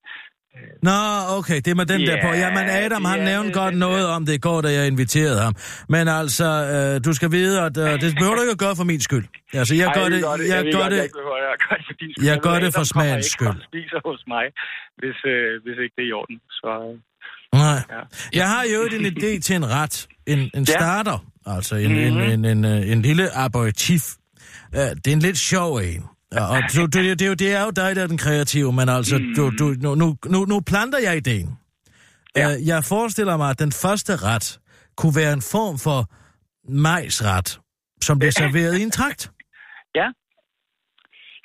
[0.82, 0.90] Nå,
[1.38, 2.28] okay, det er med den Ja, der på.
[2.34, 4.86] Jamen, Adam, han det er nævnte godt den noget om det i går, da jeg
[4.86, 5.54] inviterede ham.
[5.88, 8.84] Men altså, øh, du skal vide, at øh, det behøver du ikke at gøre for
[8.84, 9.24] min skyld.
[9.52, 12.24] Altså, jeg Ej, gør det, jeg gør det, Jeg, jeg gør det for din skyld.
[12.26, 13.48] jeg gør det for smagens skyld.
[13.48, 14.44] og spiser hos mig,
[15.00, 16.38] hvis, øh, hvis ikke det er i orden.
[16.50, 16.98] Så, øh,
[17.60, 17.80] Nej.
[17.90, 18.02] Ja.
[18.40, 20.08] Jeg har jo en idé til en ret.
[20.26, 20.64] En, en Ja.
[20.64, 21.18] starter.
[21.46, 22.20] Altså en, mm-hmm.
[22.20, 24.02] en, en, en, en, en lille aperitif.
[24.72, 26.04] Uh, det er en lidt sjov en.
[26.34, 28.72] Ja, og du, du, det, er jo, det er jo dig, der er den kreative,
[28.72, 29.34] men altså, mm.
[29.36, 31.48] du, du, nu, nu, nu, nu planter jeg ideen.
[32.36, 32.46] Ja.
[32.46, 34.60] Uh, jeg forestiller mig, at den første ret
[34.96, 36.00] kunne være en form for
[36.86, 37.48] majsret,
[38.06, 39.22] som bliver serveret i en trakt.
[39.94, 40.08] Ja.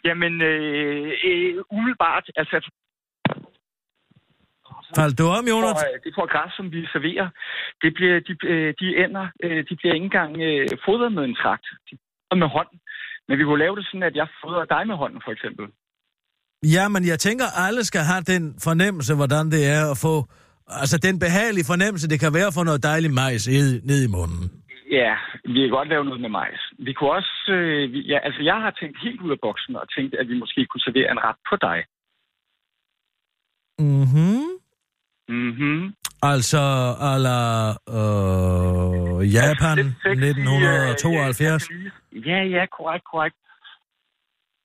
[0.06, 2.58] Jamen, øh, øh, umiddelbart, altså
[4.96, 5.78] Faldt du om, Jonas?
[5.82, 7.30] får, øh, det får græs, som vi serverer.
[7.82, 11.36] Det bliver, de, øh, de ender, øh, de bliver ikke engang øh, fodret med en
[11.36, 11.66] trakt.
[11.90, 11.98] De
[12.36, 12.80] med hånden.
[13.28, 15.66] Men vi kunne lave det sådan, at jeg fodrer dig med hånden, for eksempel.
[16.76, 20.14] Ja, men jeg tænker, alle skal have den fornemmelse, hvordan det er at få...
[20.82, 24.44] Altså, den behagelige fornemmelse, det kan være få noget dejligt majs ned, ned i munden.
[25.00, 25.14] Ja,
[25.54, 26.62] vi kan godt lave noget med majs.
[26.88, 27.36] Vi kunne også...
[27.58, 30.36] Øh, vi, ja, altså, jeg har tænkt helt ud af boksen og tænkt, at vi
[30.40, 31.80] måske kunne servere en ret på dig.
[33.80, 34.44] Mhm.
[35.30, 35.94] Mhm.
[36.32, 36.62] Altså,
[37.10, 40.58] a la øh, Japan Altså, lidt sexy,
[41.08, 41.70] 1972.
[42.26, 43.36] Ja, ja, korrekt, korrekt.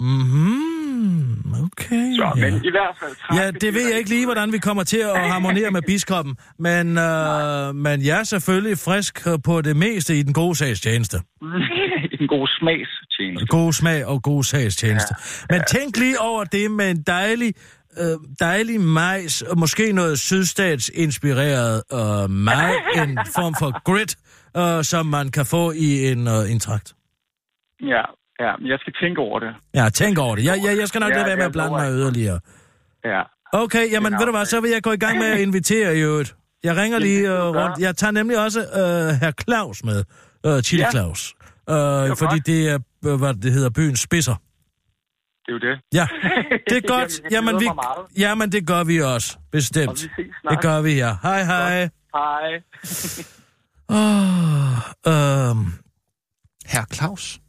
[0.01, 2.17] Mhm, okay.
[2.17, 2.51] Så, ja.
[2.51, 3.15] men i hvert fald...
[3.39, 6.99] Ja, det ved jeg ikke lige, hvordan vi kommer til at harmonere med biskoppen, men,
[6.99, 11.19] øh, men jeg er selvfølgelig frisk på det meste i den gode sags tjeneste.
[12.21, 13.47] en god smagstjeneste.
[13.47, 15.15] God smag og god sags tjeneste.
[15.19, 15.57] Ja.
[15.57, 17.55] Men tænk lige over det med en dejlig,
[18.01, 22.71] øh, dejlig majs, og måske noget sydstatsinspireret øh, mad,
[23.03, 24.17] en form for grit,
[24.57, 26.95] øh, som man kan få i en, øh, en trakt.
[27.83, 28.03] Ja,
[28.41, 29.51] ja, men jeg skal tænke over det.
[29.75, 30.45] Ja, tænk over det.
[30.45, 32.41] Jeg, jeg, jeg skal nok Ja, lade være med at blande mig yderligere.
[33.05, 33.23] Ja.
[33.53, 35.97] Okay, jamen Ja, ved du hvad, så vil jeg gå i gang med at invitere
[35.97, 36.35] i øvrigt.
[36.65, 37.65] Jeg ringer lige det gøre.
[37.65, 37.79] rundt.
[37.79, 40.05] Jeg tager nemlig også uh, herr Claus med,
[40.47, 40.91] uh, Chili Ja.
[40.91, 41.35] Claus.
[41.71, 44.35] Uh, var fordi det er, øh, hvad det hedder, byens spidser.
[45.49, 45.81] Det er jo det.
[45.95, 46.07] Ja,
[46.71, 47.21] det er godt.
[47.31, 47.67] Jamen, vi,
[48.23, 49.93] jamen, det gør vi også, Og bestemt.
[49.93, 50.63] vi ses Det snart.
[50.63, 51.17] gør vi, ja.
[51.23, 51.89] Hej, hej.
[52.15, 52.63] Hej.
[53.99, 54.79] Åh,
[55.13, 55.67] øhm,
[56.73, 57.41] Herr Claus.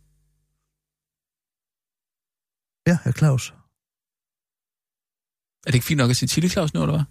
[2.88, 3.50] ja, herr Claus.
[5.66, 7.06] Er det ikke fint nok at sige Chili Claus nu, eller hvad?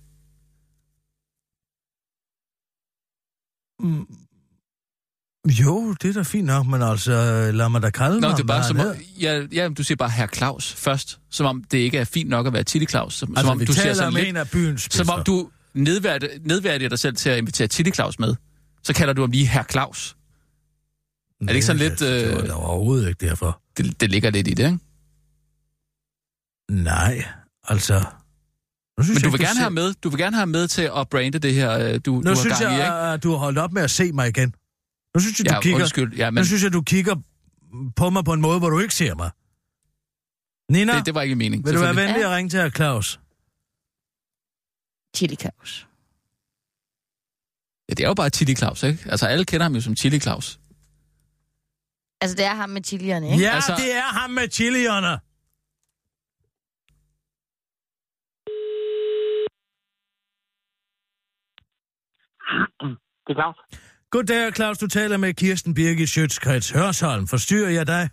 [3.88, 4.06] Mm.
[5.48, 7.12] Jo, det er da fint nok, men altså,
[7.54, 8.86] lad mig da kalde Nå, mig, det er bare som om,
[9.20, 12.46] ja, ja, du siger bare Herr Claus først, som om det ikke er fint nok
[12.46, 13.14] at være Chili Claus.
[13.14, 15.12] Som, Altså, som om vi du taler siger om sådan en af byens Som spidser.
[15.12, 18.34] om du nedværdiger, nedværdiger dig selv til at invitere Chili Claus med.
[18.82, 20.16] Så kalder du ham lige Herr Claus.
[21.40, 22.00] Er det ikke sådan lidt...
[22.00, 23.60] Det, det var Øh, da overhovedet ikke derfor.
[23.76, 24.78] det, det ligger lidt i det, ikke?
[26.70, 27.24] Nej,
[27.64, 28.04] altså...
[28.98, 30.68] Nu synes Men du jeg vil gerne ser- have med, du vil gerne have med
[30.68, 32.92] til at brande det her, øh, du, Nu du har synes gang jeg, i, ikke?
[32.94, 34.54] at du har holdt op med at se mig igen.
[35.18, 35.80] Nu synes jeg, du Ja, kigger...
[35.80, 36.14] undskyld.
[36.14, 37.16] Ja, Nu men synes jeg, du kigger
[37.96, 39.30] på mig på en måde, hvor du ikke ser mig.
[40.70, 41.66] Nina, det, det var ikke meningen.
[41.66, 43.20] vil du være venlig at ringe til herr Claus?
[45.16, 45.86] Chili Claus.
[47.88, 49.04] Ja, det er jo bare Chili Claus, ikke?
[49.10, 50.60] Altså, alle kender ham jo som Chili Claus.
[52.20, 53.44] Altså, det er ham med chilierne, ikke?
[53.44, 55.18] Ja, Altså- det er ham med chilierne.
[63.26, 63.56] Det er klart.
[64.10, 64.78] Goddag, Claus.
[64.78, 67.26] Du taler med Kirsten Birgit Sjøtskreds Hørsholm.
[67.26, 68.08] Forstyrrer jeg dig?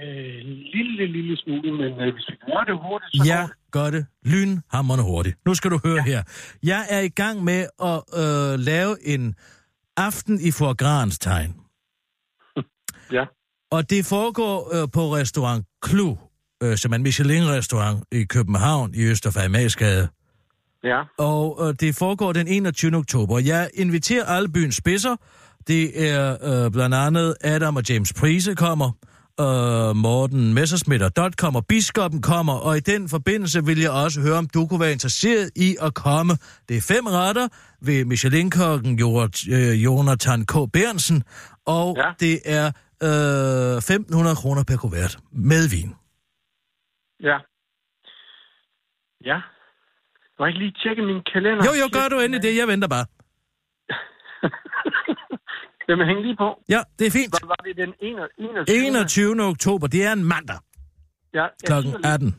[0.00, 4.06] Øh, lille, lille smule, men øh, hvis vi gør det hurtigt, så Ja, gør det.
[4.24, 5.36] Lynhammerende hurtigt.
[5.46, 6.02] Nu skal du høre ja.
[6.02, 6.22] her.
[6.62, 9.34] Jeg er i gang med at øh, lave en
[9.96, 11.54] aften i forgrans tegn.
[13.12, 13.24] Ja.
[13.70, 16.18] Og det foregår øh, på restaurant Clou,
[16.62, 20.08] øh, som er en Michelin-restaurant i København i Østerfejmagsgade.
[20.84, 21.02] Ja.
[21.18, 22.94] Og øh, det foregår den 21.
[22.96, 23.38] oktober.
[23.38, 25.16] Jeg inviterer alle byens spidser.
[25.68, 28.90] Det er øh, blandt andet Adam og James Prise kommer,
[29.40, 34.20] øh, Morten Messersmith og Dot kommer, Biskoppen kommer, og i den forbindelse vil jeg også
[34.20, 36.32] høre, om du kunne være interesseret i at komme.
[36.68, 37.48] Det er fem retter
[37.82, 38.92] ved Michelin-kokken
[39.52, 40.54] øh, Jonathan K.
[40.72, 41.22] Bernsen,
[41.66, 42.10] og Ja.
[42.20, 42.66] det er
[43.02, 43.76] øh,
[44.30, 45.94] 1.500 kroner per kuvert med vin.
[47.22, 47.38] Ja.
[49.24, 49.38] Ja.
[50.40, 51.64] Må jeg ikke lige tjekke min kalender?
[51.68, 52.56] Jo, jo, gør du endelig det.
[52.56, 53.06] Jeg venter bare.
[55.88, 56.48] Jamen, hæng lige på.
[56.68, 57.30] Ja, det er fint.
[57.32, 58.86] Hvad var det den 21.
[58.86, 59.42] 21.
[59.52, 60.58] oktober, det er en mandag.
[61.34, 62.14] Ja, klokken kigger lige.
[62.14, 62.34] 18.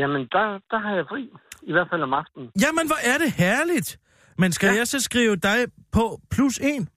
[0.00, 1.30] Jamen, der, der har jeg fri.
[1.62, 2.50] I hvert fald om aftenen.
[2.62, 3.98] Jamen, hvor er det herligt.
[4.38, 4.76] Men skal ja.
[4.76, 5.58] jeg så skrive dig
[5.92, 6.88] på plus en?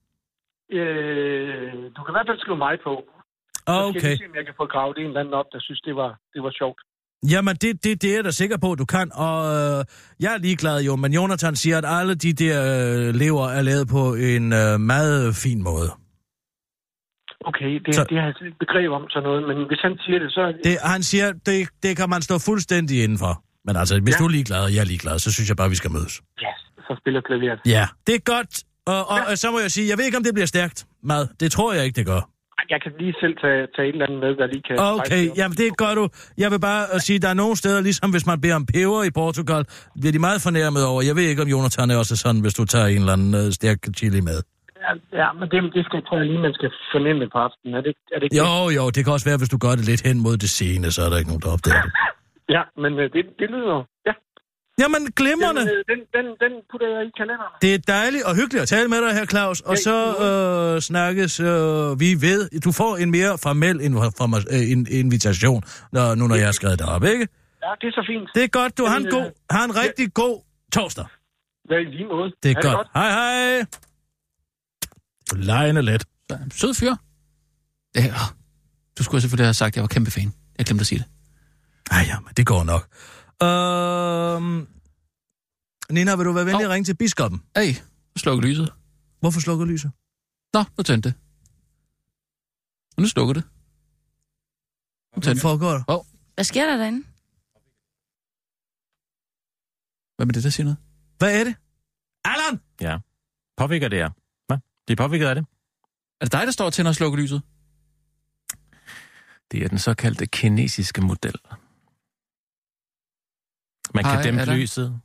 [0.77, 3.03] Øh, du kan i hvert fald skrive mig på.
[3.69, 4.17] Så skal jeg Okay.
[4.17, 6.41] se, om jeg kan få gravet en eller anden op, der synes, det var, det
[6.45, 6.79] var sjovt.
[7.33, 9.07] Jamen, det, det, det er jeg da sikker på, at du kan.
[9.27, 9.85] Og øh,
[10.23, 13.87] jeg er ligeglad jo, men Jonathan siger, at alle de der øh, lever er lavet
[13.87, 15.89] på en øh, meget fin måde.
[17.49, 19.93] Okay, det, Så- det har jeg slet ikke begreb om sådan noget, men hvis han
[20.05, 20.41] siger det, så...
[20.63, 23.43] Det, han siger, det, det kan man stå fuldstændig indenfor.
[23.65, 24.19] Men altså, hvis Ja.
[24.19, 26.21] du er ligeglad, og jeg er ligeglad, så synes jeg bare, vi skal mødes.
[26.41, 26.53] Ja,
[26.87, 27.59] så spiller klaveret.
[27.65, 28.63] Ja, det er godt.
[28.85, 29.35] Og, og ja.
[29.35, 31.27] så må jeg sige, jeg ved ikke, om det bliver stærkt mad.
[31.39, 32.21] Det tror jeg ikke, det gør.
[32.73, 34.75] Jeg kan lige selv tage, tage et eller andet med, der lige kan...
[34.97, 36.03] Okay, jamen det gør du.
[36.43, 38.65] Jeg vil bare øh, sige, at der er nogle steder, ligesom hvis man beder om
[38.73, 39.63] peber i Portugal,
[40.01, 41.01] bliver de meget fornærmet over.
[41.09, 43.47] Jeg ved ikke, om Jonathan er også sådan, hvis du tager en eller anden øh,
[43.59, 44.39] stærk chili med.
[44.85, 44.91] Ja,
[45.21, 47.71] ja, men det, det skal, tror jeg lige, man skal fornemme på aftenen.
[47.77, 49.85] Er det, er det ikke Jo, jo, det kan også være, hvis du gør det
[49.91, 51.93] lidt hen mod det scene, så er der ikke nogen, der opdager det.
[52.55, 53.77] Ja, men øh, det, det lyder...
[54.07, 54.13] Ja.
[54.79, 55.61] Jamen, glimrende.
[55.61, 57.51] Den, øh, den, den, den putter jeg i kalenderen.
[57.61, 59.61] Det er dejligt og hyggeligt at tale med dig her, Claus.
[59.61, 59.97] Og Ja, så
[60.75, 62.59] øh, snakkes øh, vi ved.
[62.65, 66.87] Du får en mere formel øh, in- invitation, når, nu når jeg har skrevet det
[66.87, 67.27] op, ikke?
[67.63, 68.29] Ja, det er så fint.
[68.35, 68.77] Det er godt.
[68.77, 70.41] Du har en, Jamen, god, øh, har en rigtig god
[70.73, 71.05] torsdag.
[71.69, 72.31] Ja, i lige måde.
[72.43, 72.75] Det er godt.
[72.75, 72.87] godt.
[72.93, 73.65] Hej, hej.
[75.31, 76.05] Du lejende let.
[76.51, 76.93] Sød fyr.
[77.95, 78.13] Ja,
[78.97, 80.33] du skulle selvfølgelig have sagt, at jeg var kæmpe fan.
[80.57, 81.07] Jeg glemte at sige det.
[81.91, 82.87] Ej, ja, men det går nok.
[83.43, 84.67] Øhm...
[85.91, 87.43] Nina, vil du være venlig at ringe til biskoppen?
[87.57, 87.73] Hey,
[88.17, 88.73] slukker lyset.
[89.19, 89.91] Hvorfor slukker lyset?
[90.53, 91.17] Nå, nu tændte det.
[92.97, 93.43] Og nu slukker det.
[95.15, 95.41] Nu tændte det.
[95.41, 95.83] foregår der?
[95.87, 97.03] Åh, Hvad sker der derinde?
[100.15, 100.77] hvad med det, der siger noget?
[101.17, 101.55] Hvad er det?
[102.25, 102.59] Allan!
[102.81, 102.97] Ja.
[103.57, 104.09] Påvirker det jer?
[104.47, 104.57] Hvad?
[104.87, 105.45] Det er påvirket af det?
[106.21, 107.41] Er det dig, der står og tænder og slukker lyset?
[109.51, 111.35] Det er den såkaldte kinesiske model.
[113.95, 115.01] Man kan Hej, dæmpe lyset.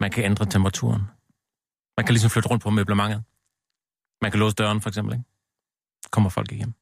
[0.00, 1.02] Man kan ændre temperaturen.
[1.96, 3.24] Man kan ligesom flytte rundt på møblementet.
[4.22, 5.14] Man kan låse døren, for eksempel.
[5.14, 5.24] Ikke?
[6.10, 6.74] Kommer folk hjem.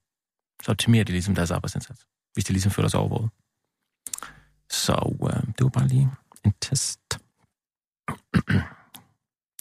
[0.63, 2.07] Så optimerer de ligesom deres arbejdsindsats.
[2.33, 3.31] Hvis de ligesom føler sig overvåget.
[4.71, 6.11] Så øh, det var bare lige
[6.45, 7.01] en test.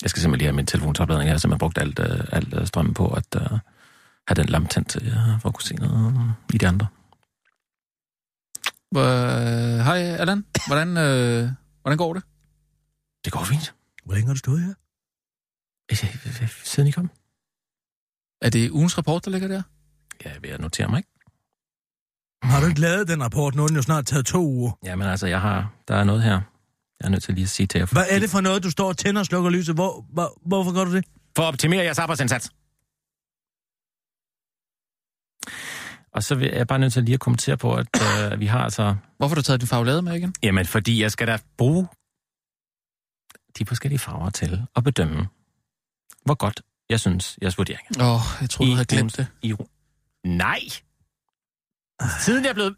[0.02, 1.28] Jeg skal simpelthen lige have min telefonsopladning.
[1.28, 3.60] Jeg har simpelthen brugt alt, øh, alt øh, strømmen på at øh,
[4.28, 6.88] have den lampe tændt til, øh, for at kunne se noget i de andre.
[8.95, 9.02] Uh,
[9.88, 10.45] hej, Allan.
[10.67, 11.50] Hvordan, øh,
[11.82, 12.23] hvordan går det?
[13.26, 13.73] Det går fint.
[14.06, 14.73] Hvor længe har du stået her?
[16.63, 17.10] Siden I kom.
[18.41, 19.62] Er det ugens rapport, der ligger der?
[20.26, 21.10] Ja, jeg vil notere mig, ikke?
[22.43, 23.56] Har du ikke lavet den rapport?
[23.56, 24.71] Nu er den jo snart taget to uger.
[24.84, 26.41] Jamen altså, jeg har, der er noget her.
[27.00, 27.86] Jeg er nødt til lige at sige til jer.
[27.86, 29.76] Hvad er det for noget, du står og tænder og slukker lyset?
[29.76, 31.06] Hvor, hvor, hvorfor gør du det?
[31.36, 32.50] For at optimere jeres arbejdsindsats.
[36.18, 38.60] Og så vil jeg bare nødt til lige at kommentere på, at øh, vi har
[38.60, 38.96] altså...
[39.18, 40.34] Hvorfor har du taget din farvelade med igen?
[40.44, 41.88] Jamen, fordi jeg skal da bruge
[43.58, 45.28] de forskellige farver til at bedømme,
[46.26, 48.04] hvor godt jeg synes, jeres vurdering er.
[48.04, 49.28] Åh, oh, jeg troede, du havde glemt det.
[49.42, 49.54] I...
[50.26, 50.60] Nej!
[52.20, 52.76] Siden jeg er blevet...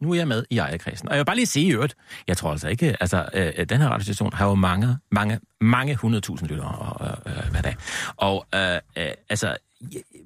[0.00, 1.08] Nu er jeg med i ejerkredsen.
[1.08, 1.94] Og jeg vil bare lige sige i øvrigt,
[2.26, 6.48] jeg tror altså ikke, altså, øh, den her radiostation har jo mange, mange, mange hundredtusind
[6.48, 7.76] lyttere og, øh, øh, hver dag.
[8.16, 9.56] Og øh, øh, altså,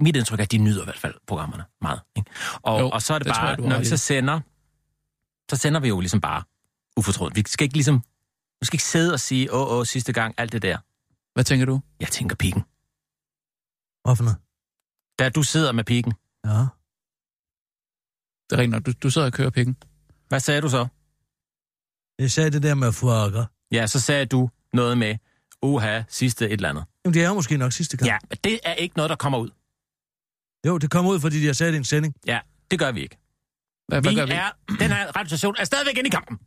[0.00, 2.00] mit indtryk er, at de nyder i hvert fald programmerne meget.
[2.16, 2.30] Ikke?
[2.62, 4.40] Og, Jo, og så er det, det bare, jeg, når vi så sender,
[5.50, 6.42] så sender vi jo ligesom bare
[6.96, 7.36] ufortrødent.
[7.36, 8.02] Vi skal ikke ligesom,
[8.60, 10.78] vi skal ikke sidde og sige, åh, åh, sidste gang, alt det der.
[11.34, 11.80] Hvad tænker du?
[12.00, 12.62] Jeg tænker pikken.
[14.04, 14.38] Hvorfor noget?
[15.18, 16.12] Da du sidder med pikken,
[16.44, 16.66] Ja.
[18.50, 18.86] Det er rigtigt nok.
[18.86, 19.76] Du, du sidder og kører pikken.
[20.28, 20.86] hvad sagde du så?
[22.18, 23.44] Jeg sagde det der med fuakker.
[23.72, 25.16] Ja, så sagde du noget med,
[25.62, 26.84] uha, sidste et eller andet.
[27.08, 28.06] Jamen, det er jo måske nok sidste gang.
[28.08, 29.50] Ja, men det er ikke noget, der kommer ud.
[30.66, 32.14] Jo, det kom ud, fordi de har sat en sending.
[32.26, 32.38] Ja,
[32.70, 33.18] det gør vi ikke.
[33.88, 34.32] Hvad, vi hvad gør vi?
[34.32, 34.48] er,
[34.80, 36.38] den her radiostation er stadigvæk inde i kampen.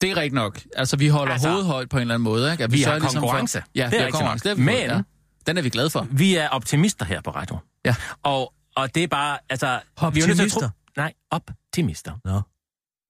[0.00, 0.60] Det er rigtigt nok.
[0.76, 2.52] Altså, vi holder Altså, hovedet højt på en eller anden måde.
[2.52, 2.64] Ikke?
[2.64, 3.60] At vi har sørger ligesom konkurrence.
[3.60, 4.46] For, ja, Det er er konkurrence.
[4.48, 4.56] nok.
[4.56, 4.90] Det er vi Men-.
[4.90, 5.02] Ja.
[5.46, 6.06] Den er vi glade for.
[6.10, 7.58] Vi er optimister her på radio.
[7.84, 7.94] Ja.
[8.22, 9.66] Og, og det er bare, altså...
[9.66, 10.70] Vi er tro, Optimister?
[10.96, 12.12] nej, optimister.
[12.24, 12.40] Nå.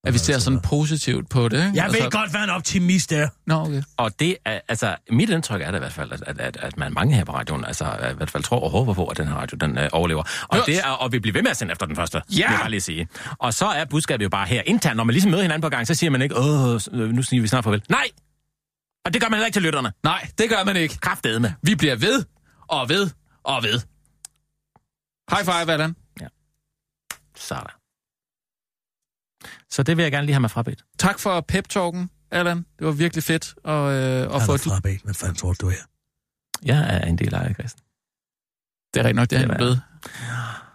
[0.07, 1.57] At vi ser sådan positivt på det.
[1.57, 1.71] Ikke?
[1.75, 3.29] Jeg Altså- ved godt, hvad en optimist er.
[3.47, 3.83] Nå, okay.
[3.97, 6.95] Og det er, altså, mit indtryk er da i hvert fald, at, at, at, man
[6.95, 9.35] mange her på radioen, altså, i hvert fald tror og håber på, at den her
[9.35, 10.23] radio, den øh, overlever.
[10.49, 10.67] Og Hørt.
[10.67, 12.35] det er, og vi bliver ved med at sende efter den første, Ja!
[12.35, 13.09] vil jeg bare lige sige.
[13.38, 15.87] Og så er budskabet jo bare her internt, når man ligesom møder hinanden på gang,
[15.87, 17.83] så siger man ikke, åh, nu siger vi snart farvel.
[17.88, 18.09] Nej!
[19.05, 19.93] Og det gør man heller ikke til lytterne.
[20.03, 20.97] Nej, det gør man ikke.
[20.99, 21.55] Kraftedeme.
[21.62, 22.25] Vi bliver ved,
[22.69, 23.11] og ved,
[23.45, 23.81] og ved.
[25.31, 25.97] High five, Allan.
[27.37, 27.67] Sådan.
[29.74, 30.84] Så det vil jeg gerne lige have mig frabedt.
[30.98, 32.56] Tak for pep-talken, Allan.
[32.78, 34.52] Det var virkelig fedt at, øh, at få...
[34.52, 35.00] Jeg fra bag.
[35.04, 35.85] Hvad fanden tror du, du er?
[36.64, 37.81] Jeg er en del af ejerkredsen.
[38.94, 39.83] Det er rigtigt nok, det er Det er han blevet.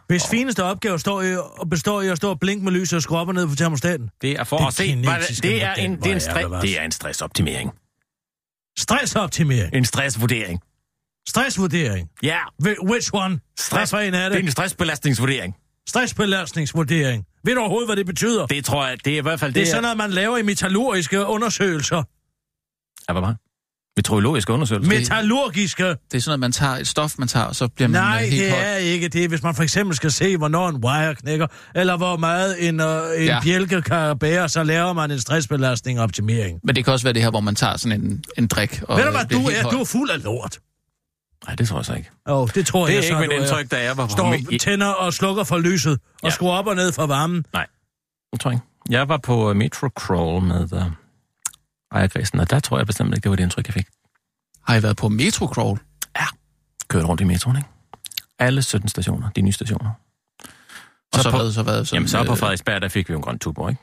[0.07, 3.27] Hvis fineste opgave står i, og består i at stå og blinke med lyset og
[3.27, 4.09] og ned på termostaten.
[4.21, 6.61] Det er for at se, hvad det, er en, det, er en er det stre-
[6.61, 7.71] det er en stressoptimering.
[8.77, 9.73] Stressoptimering.
[9.75, 10.61] En stressvurdering.
[11.27, 12.09] Stressvurdering.
[12.23, 13.39] Ja, Wh- Which one?
[13.59, 14.45] Stress for en af det er det.
[14.45, 15.55] en stressbelastningsvurdering.
[15.89, 17.25] Stressbelastningsvurdering.
[17.45, 18.45] Ved du overhovedet, hvad det betyder?
[18.45, 20.37] Det tror jeg, det er i hvert fald Det er det, sådan noget, man laver
[20.37, 22.03] i metallurgiske undersøgelser.
[23.09, 23.35] Ja, hvad var?
[23.97, 24.89] Meteorologiske undersøgelser.
[24.99, 25.83] Metallurgiske.
[25.83, 28.21] Det er sådan, at man tager et stof, man tager, og så bliver man Nej,
[28.23, 28.61] øh, helt det høj.
[28.61, 29.29] er ikke det.
[29.29, 32.85] Hvis man for eksempel skal se, hvornår en wire knækker, eller hvor meget en, uh,
[33.17, 33.39] en Ja.
[33.43, 36.59] bjælke kan bære, så laver man en stressbelastning og optimering.
[36.63, 38.81] Men det kan også være det her, hvor man tager sådan en, en drik.
[38.87, 39.71] Og Ved du hvad, bliver du er, høj.
[39.71, 40.59] du er fuld af lort.
[41.45, 42.09] Nej, det tror jeg så ikke.
[42.27, 44.05] Åh, oh, det tror Det er jeg ikke så, mit du indtryk, da jeg var
[44.05, 46.29] på Står, mi- tænder og slukker for lyset, og Ja.
[46.29, 47.45] skruer op og ned for varmen.
[47.53, 47.67] Nej,
[48.31, 48.65] det tror jeg ikke.
[48.89, 50.81] Jeg var på uh, Metro Crawl med uh,
[51.91, 53.87] ejerkredsen, og der tror jeg bestemt ikke, det var det indtryk, jeg fik.
[54.67, 55.79] Har I været på Metro Crawl?
[56.87, 57.69] Kørte rundt i metroen, ikke?
[58.39, 59.91] Alle 17 stationer, de nye stationer.
[61.13, 61.85] Og så, på- hvad, så hvad?
[61.85, 63.81] Sådan, Jamen, så på øh, Frederiksberg, der fik vi jo en grøn tubo, ikke?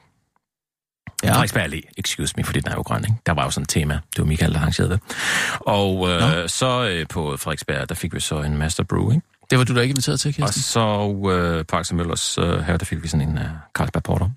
[1.22, 1.32] Ja.
[1.32, 3.14] Frederiksberg Allé, excuse me, fordi den er jo grøn, ikke?
[3.26, 3.94] Der var jo sådan et tema.
[3.94, 5.00] Det var Michael, der arrangerede det.
[5.60, 9.26] Og øh, så øh, på Frederiksberg, der fik vi så en Master Brew, ikke?
[9.50, 10.62] Det var du da ikke inviteret til, Og Kirsten?
[10.62, 13.44] så øh, på Axel Møllers øh, her, der fik vi sådan en øh,
[13.74, 14.28] Carlsberg Porter.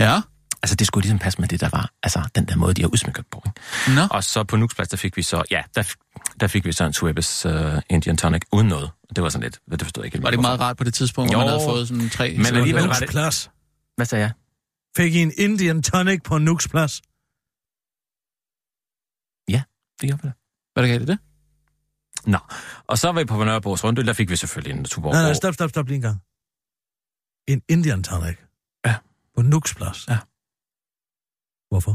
[0.00, 0.20] Ja.
[0.62, 1.90] Altså, det skulle ligesom passe med det, der var.
[2.02, 3.60] Altså, den der måde, de har udsmykket på, ikke?
[4.00, 4.06] Nå.
[4.10, 5.92] Og så på Nuksplads, der fik vi så, ja, der,
[6.40, 7.52] der fik vi så en Suebes uh,
[7.90, 8.90] Indian Tonic uden noget.
[9.16, 10.22] Det var sådan lidt, det forstod jeg ikke helt.
[10.24, 12.34] Var det ikke meget rart på det tidspunkt, hvor Jo, man havde fået sådan tre...
[12.36, 13.50] men alligevel var det- Plads.
[13.96, 14.32] Hvad sagde jeg?
[14.96, 17.02] Fik I en Indian tonic på Nuks Plads?
[20.02, 20.32] Det gjorde vi da.
[20.72, 21.18] Hvad der gav det det?
[22.26, 22.38] Nå,
[22.86, 25.12] og så var vi på Nørrebros Runde, der fik vi selvfølgelig en Tuborg.
[25.12, 26.18] Nej, nej, stop, stop, stop lige en gang.
[27.46, 28.36] En Indian tonic?
[28.86, 28.96] Ja.
[29.34, 30.08] På Nuks Plads?
[30.08, 30.18] Ja.
[31.70, 31.94] Hvorfor?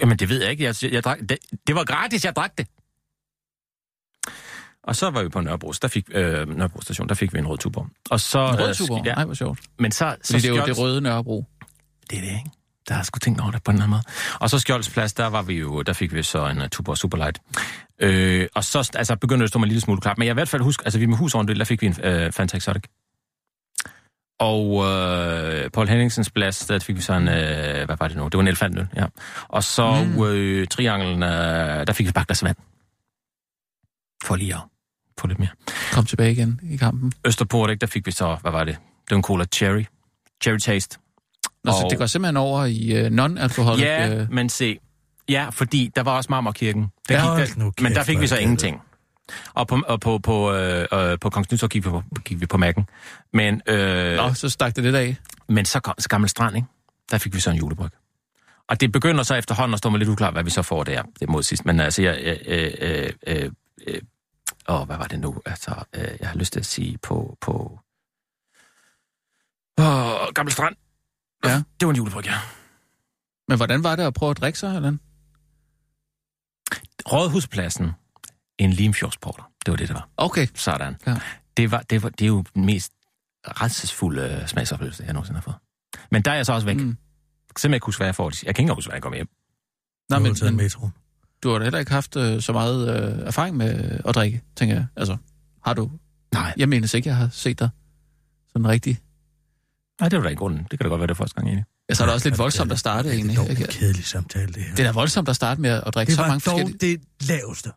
[0.00, 0.64] Jamen, det ved jeg ikke.
[0.64, 2.66] Jeg, jeg drak, det, det var gratis, jeg drak det.
[4.84, 7.46] Og så var vi på Nørrebros, der fik, øh, Nørrebro station, der fik vi en
[7.46, 7.88] rød tuborg.
[8.10, 9.06] Og så, En rød øh, Tuborg?
[9.06, 9.60] Ja, Nej, hvor sjovt.
[9.78, 11.44] men så, så Fordi det er jo Skjolds- det røde Nørrebro.
[12.10, 12.50] Det er det, ikke?
[12.88, 14.02] Der har jeg sgu tænkt over det på den her måde.
[14.40, 17.40] Og så Skjoldsplads, der var vi jo, der fik vi så en uh, Tuborg Superlight.
[18.00, 20.18] Øh, og så altså, begyndte det at stå mig en lille smule klart.
[20.18, 21.92] Men jeg i hvert fald huske, altså vi med hus rundt, der fik vi en
[22.26, 22.82] uh, Fanta Exotic.
[24.40, 28.24] Og øh, Paul Henningsens plads, der fik vi så en, øh, hvad var det nu?
[28.24, 29.06] Det var en elefantøl, ja.
[29.48, 30.22] Og så mm.
[30.22, 32.56] øh, trianglen, øh, der fik vi bare glas vand.
[34.24, 34.60] For lige at
[35.20, 35.48] få lidt mere.
[35.92, 37.12] Kom tilbage igen i kampen.
[37.26, 37.80] Østerport, ikke?
[37.80, 38.74] der fik vi så, hvad var det?
[38.76, 39.84] Det var en cola cherry.
[40.42, 40.98] Cherry taste.
[41.64, 43.82] Nå, så Og- det går simpelthen over i øh, non-alkoholic...
[43.82, 44.78] Ja, øh, men se.
[45.28, 46.86] Ja, fordi der var også Marmorkirken.
[47.08, 48.80] Der Ja, gik, hold nu der, kæft, men der fik vi så ingenting.
[49.54, 52.46] Og på, og på, på, øh, øh, på Kongens Nytorv gik vi på, gik vi
[52.46, 52.82] på Mac'en.
[53.32, 55.16] Men, øh, Nå, så stak det lidt af.
[55.48, 56.68] men så kom så Gammel Strand, ikke?
[57.10, 57.90] Der fik vi så en julebryg.
[58.68, 61.02] Og det begynder så efterhånden at stå mig lidt uklart, hvad vi så får der.
[61.02, 61.66] Det er mod sidst.
[61.66, 62.18] Men altså, jeg...
[62.46, 63.50] Øh, øh, øh,
[63.86, 64.00] øh,
[64.68, 65.42] åh, hvad var det nu?
[65.46, 67.38] Altså, øh, jeg har lyst til at sige på...
[67.40, 67.80] på
[69.80, 70.76] åh, Gammel Strand.
[71.44, 71.62] Ja.
[71.80, 72.38] Det var en julebryg, ja.
[73.48, 74.96] Men hvordan var det at prøve at drikke sig, eller?
[77.12, 77.90] Rådhuspladsen.
[78.58, 79.42] En limfjordsporter.
[79.66, 80.08] Det var det, det var.
[80.16, 80.46] Okay.
[80.54, 80.96] Sådan.
[81.06, 81.16] Ja.
[81.56, 82.92] Det, var, det, var, det er jo den mest
[83.46, 85.56] redselsfulde uh, smagsoplevelse, jeg nogensinde har fået.
[86.10, 86.76] Men der er jeg så også væk.
[86.76, 86.96] Mm.
[87.56, 88.24] Simpelthen ikke huske, hvad jeg får.
[88.24, 89.28] Jeg kan ikke engang huske, hvad jeg kommer hjem.
[90.10, 90.88] Nå, Nu men, har taget men metro.
[91.44, 94.74] Du har da heller ikke haft øh, så meget øh, erfaring med at drikke, tænker
[94.74, 94.86] jeg.
[94.96, 95.16] Altså,
[95.64, 95.90] har du?
[96.32, 96.54] Nej.
[96.56, 97.68] Jeg mener ikke, jeg har set dig
[98.52, 98.98] sådan rigtig.
[100.00, 100.66] Nej, det var da ikke grunden.
[100.70, 101.64] Det kan da godt være, det er første gang egentlig.
[101.88, 103.36] Ja, så er det også lidt voldsomt at starte, Det er egentlig.
[103.36, 103.66] dog en ikke?
[103.66, 104.74] kedelig samtale, det her.
[104.74, 106.98] Det er da voldsomt at starte med at drikke det så var mange dog forskellige...
[106.98, 107.70] det laveste.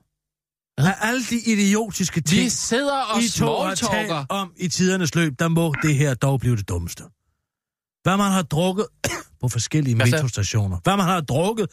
[0.78, 5.16] Af alle de idiotiske ting, Vi sidder og I to har talt om i tidernes
[5.16, 7.04] løb, der må det her dog blive det dummeste.
[8.04, 8.86] Hvad man har drukket
[9.42, 10.78] på forskellige metrostationer.
[10.84, 11.68] Hvad man har drukket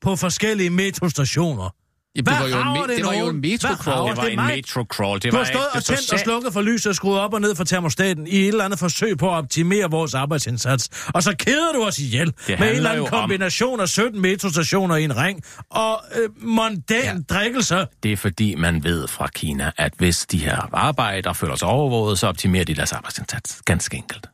[0.00, 1.74] på forskellige metrostationer.
[2.16, 4.10] Jamen, det var jo en, det det var jo en metrocrawl.
[4.10, 5.14] Det var en metro-crawl.
[5.18, 7.40] Det Du var har stået og tændt og slukket for lyset og skruet op og
[7.40, 10.88] ned for termostaten i et eller andet forsøg på at optimere vores arbejdsindsats.
[11.14, 14.96] Og så keder du os ihjel med en eller anden om- kombination af 17 metrostationer
[14.96, 17.14] i en ring og øh, mondæn ja.
[17.34, 17.86] drikkelse.
[18.02, 22.18] Det er fordi, man ved fra Kina, at hvis de her arbejdere føler sig overvåget,
[22.18, 23.62] så optimerer de deres arbejdsindsats.
[23.64, 24.26] Ganske enkelt.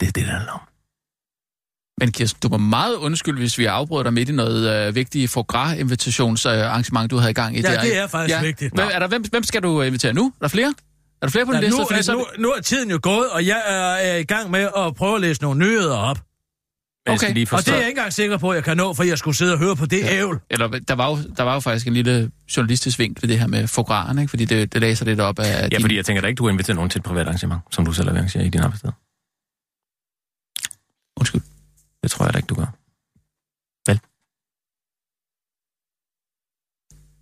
[0.00, 0.60] Det er det, der handler om.
[2.02, 5.30] Men Kirsten, du var meget undskyld, hvis vi afbrød dig midt i noget øh, vigtigt
[5.30, 7.60] fogra-invitationsarrangement, du havde i gang i.
[7.60, 8.74] Ja, der, det er faktisk vigtigt.
[8.74, 10.26] Hvem, er der, hvem, hvem skal du invitere nu?
[10.26, 10.68] Er der flere?
[11.22, 11.78] Er der flere på Ja, liste?
[11.78, 13.74] nu, Fordi er, så- nu, nu er tiden jo gået, og jeg er,
[14.12, 16.18] er i gang med at prøve at læse nogle nyheder op.
[17.06, 17.34] Jeg skal Okay.
[17.34, 19.18] lige Og det er jeg ikke engang sikker på, at jeg kan nå, for jeg
[19.18, 20.18] skulle sidde og høre på det ja.
[20.18, 20.40] ævl.
[20.50, 23.46] Eller, der var, jo, der var jo faktisk en lille journalistisk vinkel i det her
[23.46, 24.30] med fograen, ikke?
[24.30, 25.80] Fordi det, det læser lidt op af Ja, din...
[25.80, 27.92] fordi jeg tænker da ikke, du har inviteret nogen til et privat arrangement, som du
[27.92, 28.90] selv er ved at arrangere i din arbejdssted.
[31.16, 31.40] Undskyld.
[32.02, 32.70] Det tror jeg da ikke, du gør.
[33.90, 33.98] Vel?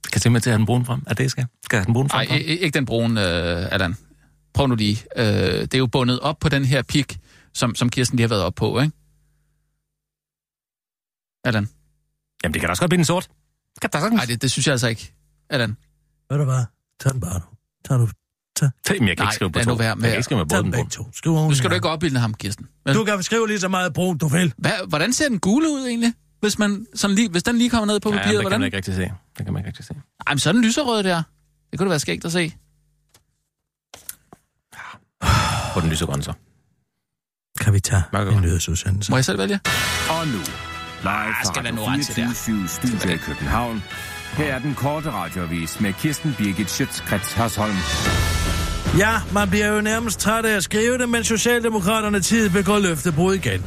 [0.05, 1.03] Kan jeg simpelthen til at have den brune frem?
[1.07, 1.47] Er det, jeg skal?
[1.63, 2.29] Skal jeg have den brune frem?
[2.29, 3.95] Nej, ikke den brune, øh, Allan.
[4.55, 5.05] Prøv nu lige.
[5.17, 5.25] Øh,
[5.61, 7.21] det er jo bundet op på den her pik,
[7.55, 8.93] som, som Kirsten lige har været op på, ikke?
[11.45, 11.69] Allan.
[12.43, 13.31] Jamen, det kan da også godt blive den sort.
[13.81, 15.15] Kan der Nej, det, det synes jeg altså ikke.
[15.51, 15.77] Allan.
[16.31, 16.65] Ved du hvad?
[17.01, 17.47] Tag den bare nu.
[17.85, 18.09] Tag du.
[18.67, 18.95] Tag.
[18.95, 19.75] Jamen, jeg kan Nej, ikke skrive på to.
[19.75, 21.09] være Jeg med kan ikke skrive med både den to.
[21.13, 22.67] Skriv Nu skal du ikke opbilde ham, Kirsten.
[22.87, 22.95] Vel?
[22.95, 24.53] Du kan skrive lige så meget brun, du vil.
[24.59, 26.13] Hvad, hvordan ser den gule ud egentlig?
[26.41, 28.61] Hvis, man sådan lige, hvis den lige kommer ned på Ja, papiret, det kan hvordan?
[28.61, 29.01] man ikke rigtig se.
[29.39, 29.95] Det kan man ikke rigtig se.
[30.27, 31.23] Ej, men så er den lyserød der.
[31.71, 32.53] Det kunne da være skægt at se.
[35.75, 36.33] På den lysegrønne så.
[37.61, 38.03] Kan vi tage
[38.33, 39.13] en nyhedsudsendelse?
[39.13, 39.61] Må jeg selv vælge?
[40.11, 42.33] Og nu, live skal fra være Radio noget til der.
[42.33, 43.83] 24 Studio i København.
[44.33, 47.77] Her er den korte radiovis med Kirsten Birgit Schøtzgrads Hasholm.
[48.99, 53.35] Ja, man bliver jo nærmest træt af at skrive det, men Socialdemokraterne tid begår løftebrud
[53.35, 53.65] igen.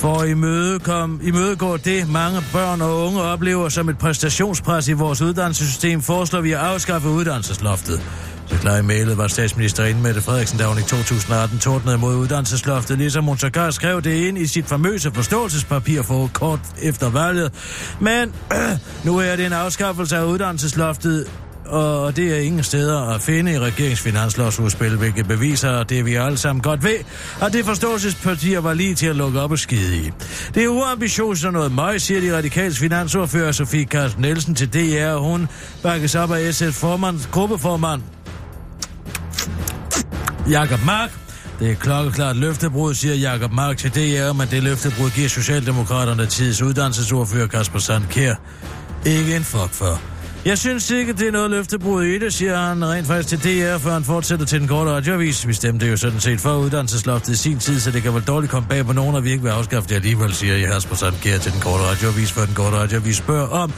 [0.00, 1.20] For at imødekom,
[1.58, 6.52] går det, mange børn og unge oplever som et præstationspres i vores uddannelsessystem, foreslår vi
[6.52, 8.02] at afskaffe uddannelsesloftet.
[8.46, 12.98] Så klar i mailet var statsminister Mette Frederiksen, da hun i 2018 tordnede mod uddannelsesloftet,
[12.98, 17.52] ligesom hun sågar skrev det ind i sit famøse forståelsespapir for kort efter valget.
[18.00, 21.26] Men øh, nu er det en afskaffelse af uddannelsesloftet,
[21.66, 26.62] og det er ingen steder at finde i regeringsfinanslovsudspil, hvilket beviser det, vi alle sammen
[26.62, 26.96] godt ved,
[27.42, 30.10] at det forståelsespartier var lige til at lukke op og skide i.
[30.54, 35.06] Det er uambitiøst og noget møg, siger de radikals finansordfører Sofie Carsten Nielsen til DR,
[35.06, 35.48] og hun
[35.82, 38.02] bakkes op af SF formand, gruppeformand
[40.50, 41.10] Jakob Mark.
[41.58, 46.62] Det er klokkeklart løftebrud, siger Jakob Mark til DR, men det løftebrud giver Socialdemokraterne tids
[46.62, 48.34] uddannelsesordfører Kasper Sandkær.
[49.06, 50.13] Ikke en fuck for.
[50.44, 53.78] Jeg synes ikke, det er noget løftebrud i det, siger han rent faktisk til DR,
[53.78, 55.48] før han fortsætter til den korte radioavis.
[55.48, 58.50] Vi stemte jo sådan set for uddannelsesloftet i sin tid, så det kan vel dårligt
[58.50, 61.38] komme bag på nogen, og vi ikke vil afskaffe det alligevel, siger jeg Kasper Sandkær
[61.38, 63.72] til den korte radioavis, før den korte radioavis spørger om,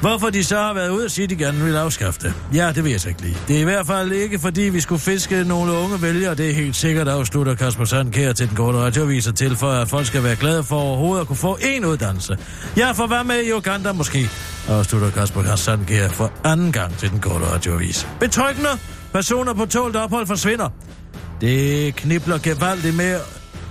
[0.00, 2.34] Hvorfor de så har været ude og sige, at de gerne vil afskaffe det?
[2.54, 3.36] Ja, det ved jeg så ikke lige.
[3.48, 6.34] Det er i hvert fald ikke, fordi vi skulle fiske nogle unge vælgere.
[6.34, 10.06] Det er helt sikkert, afslutter Kasper Sandkær til den korte radioavis til, for at folk
[10.06, 12.38] skal være glade for overhovedet at kunne få en uddannelse.
[12.76, 14.30] Ja, for hvad med i Uganda måske?
[14.68, 18.08] Afslutter Kasper Sandkær for anden gang til den korte radioavis.
[18.20, 18.70] Betryggende!
[19.12, 20.68] Personer på tålt ophold forsvinder.
[21.40, 23.20] Det knibler gevaldigt med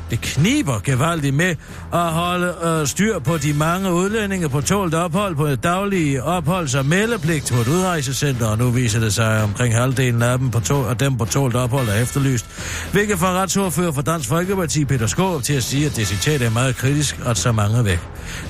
[0.09, 1.55] det kniber gevaldigt med
[1.93, 6.75] at holde øh, styr på de mange udlændinge på tålt ophold på et daglige opholds-
[6.75, 10.51] og meldepligt på et udrejsecenter, og nu viser det sig, at omkring halvdelen af dem
[10.51, 12.45] på, tål, af dem på tålt ophold er efterlyst.
[12.91, 16.49] Hvilket får retsordfører for Dansk Folkeparti Peter Skåb til at sige, at det citat er
[16.49, 17.99] meget kritisk, at så mange er væk.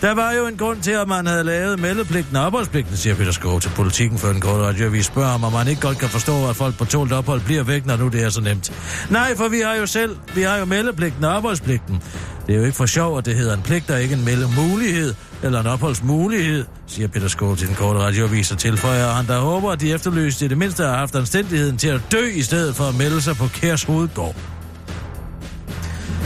[0.01, 3.32] Der var jo en grund til, at man havde lavet meldepligten og opholdspligten, siger Peter
[3.32, 4.89] Skåb til politikken for en kort radio.
[4.89, 7.64] Vi spørger ham, om man ikke godt kan forstå, at folk på tålt ophold bliver
[7.64, 8.72] væk, når nu det er så nemt.
[9.10, 12.02] Nej, for vi har jo selv, vi har jo meldepligten og opholdspligten.
[12.48, 15.14] Det er jo ikke for sjov, at det hedder en pligt, der ikke en meldemulighed
[15.44, 19.72] eller en opholdsmulighed, siger Peter Skål til den korte radioavis og tilføjer han, der håber,
[19.72, 22.84] at de efterlyste i det mindste har haft anstændigheden til at dø i stedet for
[22.84, 24.36] at melde sig på Kærs hovedgård.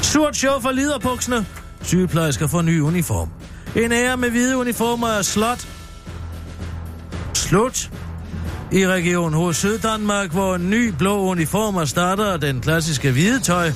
[0.02, 1.46] Surt show for liderbuksene.
[1.82, 3.30] Sygeplejersker får ny uniform.
[3.76, 5.68] En ære med hvide uniformer er slot.
[7.34, 7.92] Slut
[8.72, 9.54] i Region H.
[9.54, 13.72] Syddanmark, hvor en ny blå uniform starter den klassiske hvide tøj,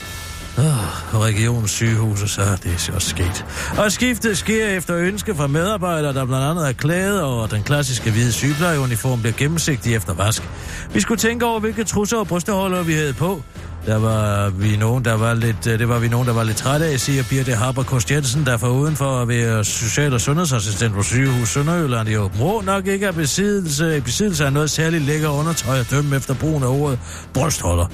[0.57, 3.45] Oh, regionens sygehus, så er det så sket.
[3.77, 7.63] Og skiftet sker efter ønske fra medarbejdere, der blandt andet er klaget over, at den
[7.63, 10.43] klassiske hvide sygeplejeuniform bliver gennemsigtig efter vask.
[10.93, 13.41] Vi skulle tænke over, hvilke trusser og brysteholdere vi havde på.
[13.85, 16.57] Der var vi nogen, der var lidt, øh, det var vi nogen, der var lidt
[16.57, 20.21] trætte af, siger Birte Harper Kost Jensen, der for uden for at være social- og
[20.21, 24.69] sundhedsassistent på sygehus Sønderjylland i Åben Rå, nok ikke er besiddelse, i besiddelse af noget
[24.69, 26.99] særligt lækker undertøj at dømme efter brugen af ordet
[27.33, 27.85] brystholder.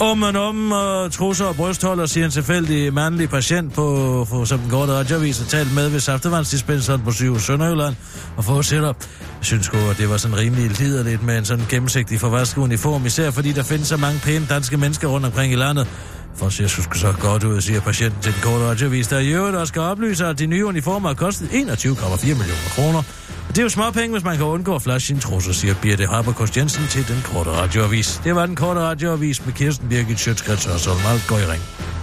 [0.00, 4.58] Om og om og trusser og brystholder, siger en tilfældig mandlig patient på, for, som
[4.58, 7.94] den korte radioavis har talt med ved saftevandsdispenseren på sygehus Sønderjylland,
[8.36, 8.92] og fortsætter.
[9.38, 13.06] Jeg synes godt, at det var sådan rimelig liderligt med en sådan gennemsigtig forvasket uniform,
[13.06, 15.86] især fordi der findes så mange pæne danske mennesker rundt omkring i landet.
[16.36, 19.32] For at se, skulle så godt ud, siger patienten til den korte radioavis, der i
[19.32, 22.98] øvrigt også skal oplyse, at de nye uniformer har kostet 21,4 millioner kroner.
[23.48, 26.06] Og det er jo småpenge, hvis man kan undgå at flashe sin trusser, siger Birte
[26.06, 28.20] Harberkost Jensen til den korte radioavis.
[28.24, 31.95] Det var den korte radioavis med Kirsten Birgit Sjøtskrets og Solm Alt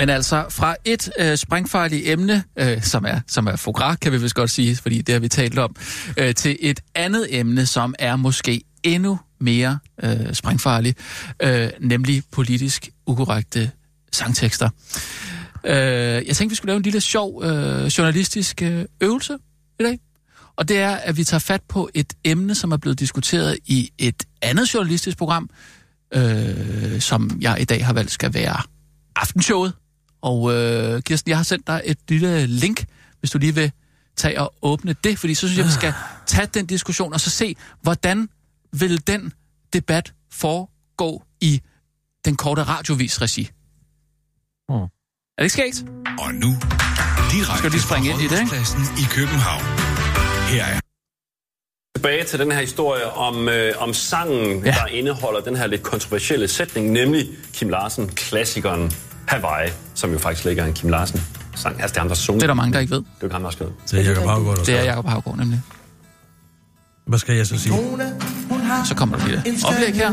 [0.00, 4.20] Men, altså, fra et øh, sprængfarligt emne, øh, som er, som er fogra, kan vi
[4.20, 5.76] vist godt sige, fordi det har vi talt om,
[6.16, 10.98] øh, til et andet emne, som er måske endnu mere øh, sprængfarligt,
[11.42, 13.70] øh, nemlig politisk ukorrekte
[14.12, 14.68] sangtekster.
[15.64, 19.36] Øh, jeg tænkte, vi skulle lave en lille sjov øh, journalistisk øh, øvelse
[19.80, 19.98] i dag.
[20.56, 23.90] Og det er, at vi tager fat på et emne, som er blevet diskuteret i
[23.98, 25.50] et andet journalistisk program,
[26.14, 28.62] øh, som jeg i dag har valgt skal være
[29.16, 29.72] aftenshowet.
[30.22, 32.84] Og øh, Kirsten, jeg har sendt dig et lille link,
[33.20, 33.72] hvis du lige vil
[34.16, 35.94] tage og åbne det, fordi så synes jeg, vi skal
[36.26, 38.28] tage den diskussion og så se, hvordan
[38.72, 39.32] vil den
[39.72, 41.60] debat foregå i
[42.24, 43.50] den korte radiovis regi.
[44.68, 44.74] Mm.
[44.74, 44.88] Er
[45.38, 45.88] det ikke skægt?
[46.18, 46.50] Og nu,
[47.32, 48.56] direkte Skal du lige springe ind i det, ikke?
[49.02, 49.62] i København.
[50.48, 50.80] Her er
[51.96, 54.70] tilbage til den her historie om, øh, om sangen, ja.
[54.70, 58.92] der indeholder den her lidt kontroversielle sætning, nemlig Kim Larsen, klassikeren
[59.30, 61.20] Hawaii, som jo faktisk ligger en Kim Larsen
[61.56, 61.74] sang.
[61.82, 62.40] Altså, det er ham, der sunget.
[62.40, 62.98] Det er der mange, der ikke ved.
[62.98, 63.72] Det er jo ham, der har skrevet.
[63.90, 64.84] Det er Jacob Haugaard, der Det er.
[64.84, 65.60] Jacob Havgård, nemlig.
[67.06, 67.74] Hvad skal jeg så sige?
[68.88, 70.10] Så kommer der lige det oplæg her.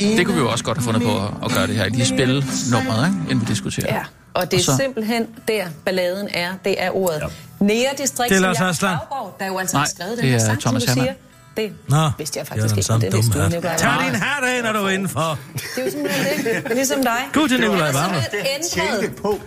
[0.00, 1.88] Det kunne vi jo også godt have fundet på at, at gøre det her.
[1.88, 3.18] Lige spille nummeret, ikke?
[3.30, 3.94] inden vi diskuterer.
[3.94, 4.02] Ja,
[4.34, 6.52] og det er så- simpelthen der, balladen er.
[6.64, 7.20] Det er ordet.
[7.20, 7.64] Ja.
[7.64, 8.96] Nære distrikt, Det er Lars Aslan.
[9.38, 11.12] Der jo altså Nej, har skrevet det den her er sang, Thomas som du siger.
[11.56, 13.52] Det Nå, vidste jeg jeg er faktisk ikke, det vidste du, hat.
[13.52, 13.76] Nikolaj.
[13.76, 15.38] Tag din hat af, når du er indenfor.
[15.52, 16.72] Det er jo simpelthen det.
[16.74, 17.16] Ligesom dig.
[17.32, 18.20] Gud til Nikolaj Det er Wammer.
[18.20, 19.00] simpelthen ændret.
[19.00, 19.40] Tjelte på.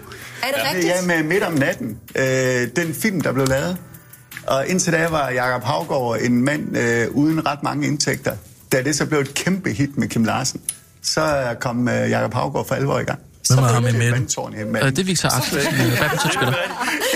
[0.43, 0.86] Er det rigtigt?
[0.86, 1.97] Ja, med Midt om natten.
[2.16, 3.78] Øh, den film, der blev lavet.
[4.47, 8.36] Og indtil da var Jakob Havgård en mand øh, uden ret mange indtægter.
[8.72, 10.62] Da det så blev et kæmpe hit med Kim Larsen,
[11.01, 13.20] så kom øh, Jakob Havgård for alvor i gang.
[13.50, 14.30] Hvem er ham i midten?
[14.76, 16.54] Øh, det er Victor Axelsen, øh, badmintonspiller.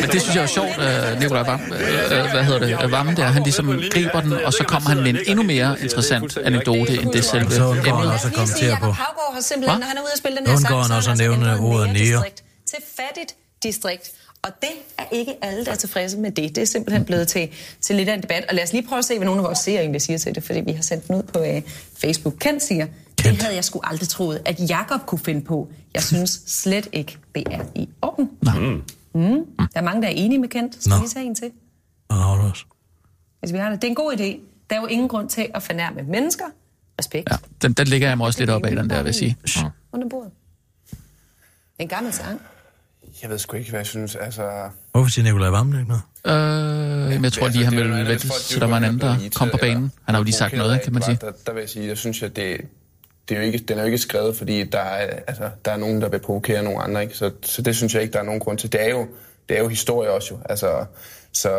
[0.01, 3.15] Men det synes jeg er sjovt, øh, Nikolaj Vam, øh, hvad hedder det, øh, Vammen
[3.17, 6.93] der, han ligesom griber den, og så kommer han med en endnu mere interessant anekdote,
[7.01, 8.85] end det selve Så undgår han også at kommentere på.
[8.85, 9.77] Hva?
[9.77, 11.93] når han er ude at spille den her Undgår han så også at nævne ordet
[11.93, 12.23] nære
[12.67, 14.11] til fattigt distrikt.
[14.43, 16.55] Og det er ikke alle, der er tilfredse med det.
[16.55, 17.49] Det er simpelthen blevet til,
[17.81, 18.45] til lidt af en debat.
[18.49, 20.35] Og lad os lige prøve at se, hvad nogle af vores seere egentlig siger til
[20.35, 21.61] det, fordi vi har sendt den ud på øh,
[22.01, 22.33] Facebook.
[22.39, 22.87] Kent siger,
[23.23, 25.71] det havde jeg sgu aldrig troet, at Jakob kunne finde på.
[25.93, 28.29] Jeg synes slet ikke, det er i orden.
[28.41, 28.83] Mm.
[29.13, 29.45] Mm.
[29.57, 30.75] Der er mange, der er enige med Kent.
[30.79, 31.01] Skal Nå.
[31.01, 31.51] vi tage en til?
[32.09, 32.67] Og Aarhus.
[33.39, 33.81] Hvis vi har det.
[33.81, 34.39] Det er en god idé.
[34.69, 36.45] Der er jo ingen grund til at fornærme mennesker.
[36.99, 37.29] Respekt.
[37.31, 39.37] Ja, den, den ligger jeg mig også lidt op af, den der, vil jeg sige.
[39.45, 39.65] Shh.
[39.93, 40.31] Under bordet.
[40.91, 40.99] Det
[41.79, 42.41] en gammel sang.
[43.21, 44.15] Jeg ved sgu ikke, hvad jeg synes.
[44.15, 46.03] Altså, Hvorfor siger Nikolaj Vammen ikke noget?
[46.25, 49.49] Øh, jamen, jeg tror lige, han vil vente, så der var en anden, der kom
[49.49, 49.91] på banen.
[50.03, 51.17] Han har jo lige sagt noget, kan man sige.
[51.21, 52.61] Der, der vil jeg sige, jeg synes, at det,
[53.29, 55.77] det er jo ikke, den er jo ikke skrevet, fordi der er, altså, der er
[55.77, 57.01] nogen, der vil provokere nogle andre.
[57.03, 57.17] Ikke?
[57.17, 58.71] Så, så det synes jeg ikke, der er nogen grund til.
[58.71, 59.07] Det er jo,
[59.49, 60.39] det er jo historie også jo.
[60.49, 60.85] Altså,
[61.33, 61.49] så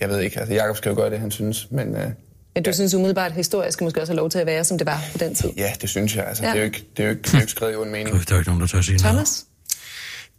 [0.00, 1.96] jeg ved ikke, altså Jacob skal jo gøre det, han synes, men...
[1.96, 2.08] Øh,
[2.54, 2.72] Men du ja.
[2.72, 5.00] synes umiddelbart, at historie skal måske også have lov til at være, som det var
[5.12, 5.50] på den tid.
[5.56, 6.26] ja, det synes jeg.
[6.26, 6.48] Altså, Ja.
[6.48, 7.92] det, er jo ikke, det, er jo ikke, det er jo ikke skrevet i en
[7.92, 8.28] mening.
[8.28, 9.12] Der er ikke nogen, der tør sige noget.
[9.14, 9.44] Thomas?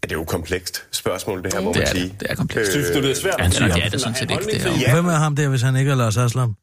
[0.04, 2.04] Ja, det er jo et komplekst spørgsmål, det her, må Det man er sige.
[2.10, 2.20] det.
[2.20, 2.72] Det er komplekst.
[2.72, 3.36] Synes du, det er svært?
[3.40, 3.46] Ja,
[3.76, 4.44] det er det sådan set ikke.
[4.46, 4.94] Det er.
[4.94, 6.56] Hvem er ham der, hvis han ikke er Lars Aslam?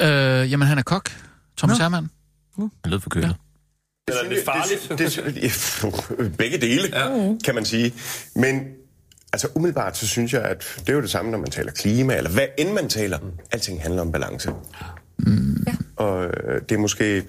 [0.00, 0.06] Øh,
[0.52, 1.10] jamen, han er kok.
[1.58, 1.96] Thomas Nå.
[2.56, 2.72] Hermann.
[2.84, 3.36] Han lød for kølet.
[4.08, 4.88] Eller er det farligt?
[4.88, 5.34] Det, det,
[6.22, 7.34] det, begge dele, ja.
[7.44, 7.94] kan man sige.
[8.36, 8.62] Men
[9.32, 12.16] altså umiddelbart, så synes jeg, at det er jo det samme, når man taler klima,
[12.16, 13.18] eller hvad end man taler.
[13.52, 14.50] Alting handler om balance.
[15.18, 15.66] Mm.
[15.96, 17.22] Og øh, det er måske,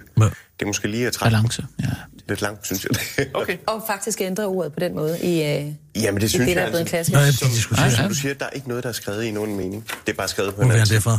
[0.59, 1.85] det er måske lige at trække Balance, ja.
[2.29, 3.27] lidt langt, synes jeg.
[3.33, 3.57] Okay.
[3.67, 6.61] Og faktisk ændre ordet på den måde i, øh, Jamen, det i synes det, der
[6.61, 7.11] jeg er blevet en altså.
[7.11, 7.17] klassiker.
[7.17, 7.89] Nej, de diskuterer.
[7.89, 9.85] Som du siger, der er ikke noget, der er skrevet i nogen mening.
[10.05, 11.17] Det er bare skrevet på Hvor en anden det fra?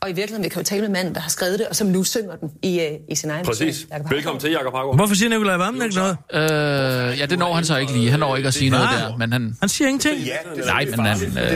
[0.00, 1.86] Og i virkeligheden, vi kan jo tale med manden, der har skrevet det, og som
[1.86, 3.86] nu synger den i, øh, i sin egen Præcis.
[4.10, 4.96] Velkommen til, Jacob Haugaard.
[4.96, 6.16] Hvorfor siger Nikolaj Vammen ikke noget?
[6.32, 8.10] Øh, ja, det når han så ikke lige.
[8.10, 9.56] Han når ikke at sige noget der, men han...
[9.60, 10.18] Han siger ingenting.
[10.18, 11.38] Ja, det Nej, men han...
[11.38, 11.50] Øh,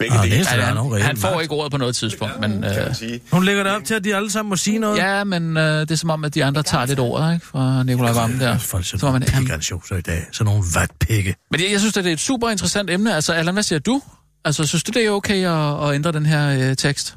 [0.00, 2.64] det han, får ikke ordet på noget tidspunkt, men...
[2.64, 3.20] Øh, sige.
[3.32, 4.98] Hun lægger det op til, at de alle sammen må sige noget.
[4.98, 7.46] ja, men øh, det er som om, at de andre tager lidt ordet, ikke?
[7.46, 8.58] Fra Nikolaj Vammen der.
[8.58, 10.26] Folk Så så man, han, pikantsjoser i dag.
[10.32, 11.34] Sådan nogle vatpikke.
[11.50, 13.14] men jeg, jeg synes, at det er et super interessant emne.
[13.14, 14.02] Altså, Allan, hvad siger du?
[14.44, 17.16] Altså, synes du, det er okay at, at ændre den her øh, tekst?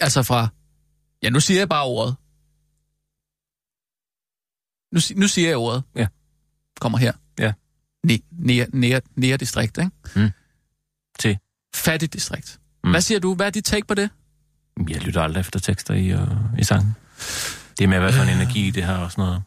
[0.00, 0.48] Altså fra...
[1.22, 2.16] Ja, nu siger jeg bare ordet.
[4.94, 5.82] Nu, nu siger jeg ordet.
[5.96, 6.06] Ja.
[6.80, 7.12] Kommer her.
[7.38, 7.52] Ja.
[8.32, 9.90] Nære, nære, nære distrikt, ikke?
[10.16, 10.30] Mm.
[11.18, 11.38] Til?
[11.74, 12.58] Fattigt distrikt.
[12.84, 12.90] Mm.
[12.90, 13.34] Hvad siger du?
[13.34, 14.10] Hvad er dit take på det?
[14.88, 16.20] Jeg lytter aldrig efter tekster i, uh,
[16.58, 16.96] i sangen.
[17.78, 19.42] Det er med, hvad for en energi det har og sådan noget.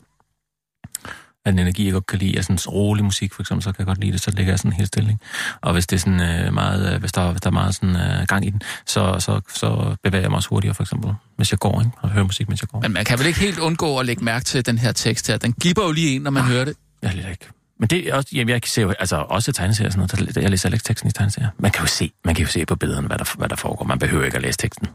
[1.46, 3.80] At en energi, jeg godt kan lide, er sådan rolig musik, for eksempel, så kan
[3.80, 5.18] jeg godt lide det, så ligger jeg sådan helt stille.
[5.62, 7.96] Og hvis det er sådan uh, meget, uh, hvis, der, hvis der er meget sådan,
[7.96, 11.52] uh, gang i den, så, så, så bevæger jeg mig også hurtigere, for eksempel, hvis
[11.52, 11.92] jeg går, ikke?
[12.02, 12.82] og hører musik, mens jeg går.
[12.82, 15.38] Men man kan vel ikke helt undgå at lægge mærke til den her tekst her.
[15.38, 16.76] Den giver jo lige en, når man hører det.
[17.02, 17.48] Jeg lidt ikke.
[17.80, 20.36] Men det er også, jamen, jeg kan se jo, altså også tegneserier og sådan noget,
[20.36, 21.50] der, jeg læser ikke teksten i tegneserier.
[21.60, 23.86] Man kan jo se, man kan jo se på billederne, hvad der, hvad der foregår.
[23.86, 24.88] Man behøver ikke at læse teksten.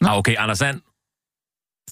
[0.00, 0.80] Nå, okay, Anders Sand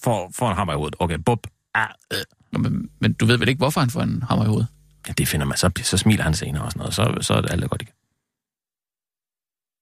[0.03, 0.95] får, får en hammer i hovedet.
[0.99, 1.47] Okay, bub.
[1.73, 2.19] Ah, øh.
[2.51, 4.67] Nå, Men, men du ved vel ikke, hvorfor han får en hammer i hovedet?
[5.07, 5.57] Ja, det finder man.
[5.57, 6.93] Så, så smiler han senere og sådan noget.
[6.93, 7.93] Så, så er det alt godt igen.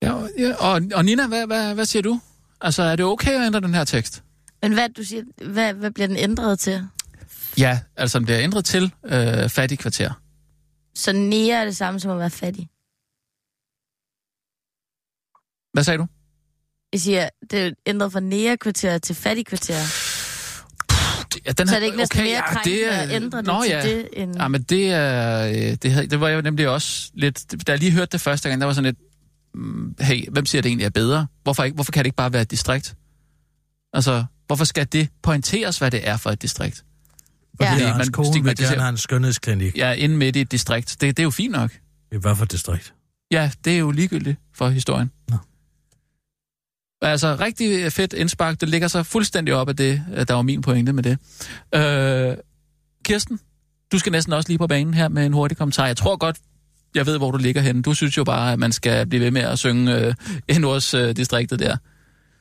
[0.01, 2.21] Ja, og- ja og, og Nina, hvad, hvad, hvad siger du?
[2.61, 4.24] Altså, er det okay at ændre den her tekst?
[4.61, 6.88] Men hvad, du siger, hvad, hvad bliver den ændret til?
[7.57, 10.13] Ja, altså den bliver ændret til øh, fattig kvarter.
[10.95, 12.69] Så nære er det samme som at være fattig.
[15.74, 16.07] Hvad sagde du?
[16.93, 19.79] Jeg siger, det er ændret fra nære kvarter til fattig kvarter.
[21.45, 23.81] Ja, den Så er det ikke næsten mere krænkende at ændre det Nå, til ja.
[23.81, 25.47] det, end- Ja, men det er...
[25.47, 27.67] øh, Det, havde- det var jeg nemlig også lidt...
[27.67, 28.97] Da jeg lige hørte det første gang, der var sådan lidt...
[29.55, 31.27] mm, Hey, hvem siger det egentlig er bedre?
[31.43, 32.95] Hvorfor, ikke, hvorfor kan det ikke bare være et distrikt?
[33.93, 36.83] Altså, hvorfor skal det pointeres, hvad det er for et distrikt?
[37.61, 39.77] Fordi Fordi hans man kone vil gerne have en skønhedsklinik.
[39.77, 40.89] Ja, inde midt i et distrikt.
[40.89, 41.71] Det, det er jo fint nok.
[42.11, 42.93] I hvad for et distrikt?
[43.31, 45.11] Ja, det er jo ligegyldigt for historien.
[45.29, 45.37] Nå.
[47.03, 48.61] Altså, rigtig fedt indspark.
[48.61, 51.17] Det ligger så fuldstændig op af det, øh, der var min pointe med det.
[51.75, 52.37] Øh,
[53.05, 53.39] Kirsten,
[53.91, 55.87] du skal næsten også lige på banen her med en hurtig kommentar.
[55.87, 56.37] Jeg tror godt,
[56.95, 57.81] jeg ved, hvor du ligger henne.
[57.81, 59.95] Du synes jo bare, at man skal blive ved med at synge
[60.49, 61.77] øh, Nords-distriktet der.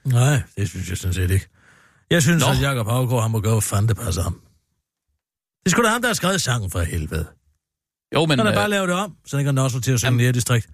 [0.05, 1.47] Nej, det synes jeg sådan set ikke.
[2.11, 2.51] Jeg synes, Nå.
[2.53, 4.41] at Jacob Havgaard, han må gøre, hvad fanden det passer ham.
[5.65, 7.27] Det er sgu da ham, der har skrevet sangen for helvede.
[8.15, 8.39] Jo, men...
[8.39, 10.33] Han har øh, bare lavet det om, så han kan også til at synge nære
[10.33, 10.69] distrikt.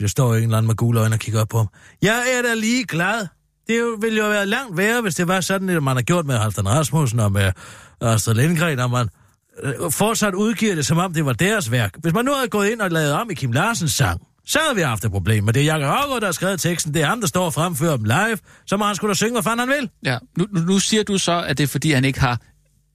[0.00, 1.68] Der står jo en eller anden med gule øjne og kigger op på ham.
[2.02, 3.26] Jeg er da lige glad.
[3.66, 6.38] Det ville jo være langt værre, hvis det var sådan, at man har gjort med
[6.38, 7.52] Halvdan Rasmussen og med
[8.00, 9.08] Astrid Lindgren, og man
[9.62, 11.94] øh, fortsat udgiver det, som om det var deres værk.
[11.98, 14.76] Hvis man nu havde gået ind og lavet om i Kim Larsens sang, så havde
[14.76, 15.44] vi haft et problem.
[15.44, 16.94] Men det er Jakob Havgaard, der har skrevet teksten.
[16.94, 18.38] Det er ham, der står og fremfører dem live.
[18.66, 19.90] Så må han skulle da synge, hvad fanden han vil.
[20.04, 22.40] Ja, nu, nu, nu siger du så, at det er fordi, han ikke har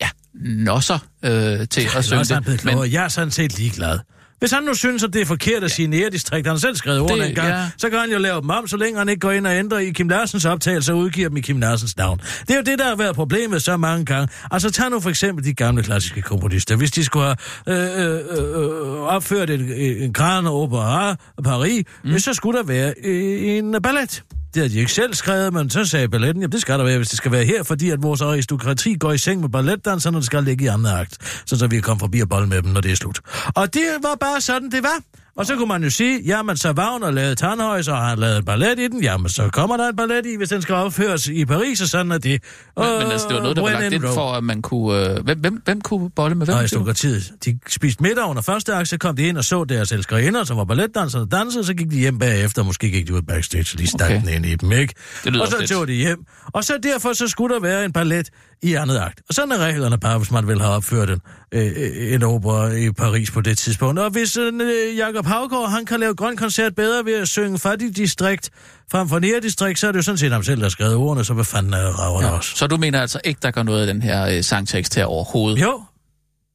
[0.01, 1.31] ja, nosser øh,
[1.67, 2.65] til at synge det.
[2.65, 2.91] Men.
[2.91, 3.99] Jeg er sådan set ligeglad.
[4.39, 6.99] Hvis han nu synes, at det er forkert at sige nærdistrikt, han har selv skrevet
[6.99, 7.69] ordene en gang, ja.
[7.77, 9.79] så kan han jo lave dem om, så længe han ikke går ind og ændrer
[9.79, 12.19] i Kim Larsens optagelse og udgiver dem i Kim Larsens navn.
[12.19, 14.27] Det er jo det, der har været problemet så mange gange.
[14.51, 16.75] Altså tag nu for eksempel de gamle klassiske komponister.
[16.75, 17.37] Hvis de skulle have
[17.67, 22.19] øh, øh, øh, opført en, en Grand Opera af Paris, mm.
[22.19, 24.23] så skulle der være øh, en ballet.
[24.53, 26.97] Det havde de ikke selv skrevet, men så sagde balletten, jamen det skal der være,
[26.97, 30.21] hvis det skal være her, fordi at vores aristokrati går i seng med balletdanserne, og
[30.21, 32.61] det skal ligge i anden akt, så, så vi kan komme forbi og bolle med
[32.61, 33.19] dem, når det er slut.
[33.55, 34.97] Og det var bare sådan, det var.
[35.39, 38.37] Og så kunne man jo sige, jamen så Wagner lavede Tannhøj, så har han lavet
[38.37, 41.27] en ballet i den, jamen så kommer der en ballet i, hvis den skal opføres
[41.27, 42.43] i Paris, og sådan er det.
[42.77, 45.09] men, men altså, det var noget, der var lagt in ind for, at man kunne...
[45.09, 46.53] Øh, hvem, hvem, hvem kunne bolle med hvem?
[46.53, 46.59] du?
[46.59, 47.31] Aristokratiet.
[47.45, 50.57] De spiste middag under første akt, så kom de ind og så deres elskerinder, som
[50.57, 53.77] var balletdansere og dansede, så gik de hjem bagefter, måske gik de ud backstage, så
[53.77, 54.35] de stak Okay.
[54.35, 54.93] ind i dem, ikke?
[55.25, 56.25] Og så tog de hjem.
[56.53, 58.29] Og så derfor så skulle der være en ballet
[58.61, 59.21] i andet akt.
[59.29, 61.21] Og sådan er reglerne bare, hvis man vil have opført en,
[61.51, 63.99] øh, øh, en opera i Paris på det tidspunkt.
[63.99, 67.95] Og hvis øh, Jakob Havgaard, han kan lave grøn koncert bedre ved at synge fattig
[67.95, 68.49] distrikt
[68.91, 70.95] frem for nære distrikt, så er det jo sådan set ham selv, der har skrevet
[70.95, 72.29] ordene, så hvad fanden er rager ja.
[72.29, 72.55] også?
[72.55, 75.61] Så du mener altså ikke, der går noget af den her øh, sangtekst her overhovedet?
[75.61, 75.83] Jo,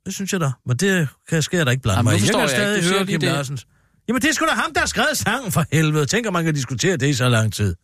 [0.06, 0.50] det synes jeg da.
[0.66, 2.20] Men det kan sker der ikke blande Jamen, mig.
[2.20, 2.88] Jeg kan jeg stadig ikke.
[2.88, 3.28] Høre Kim det.
[3.28, 3.66] Larsens.
[4.08, 6.06] Jamen, det er sgu da ham, der har skrevet sangen for helvede.
[6.06, 7.74] Tænker, man kan diskutere det i så lang tid.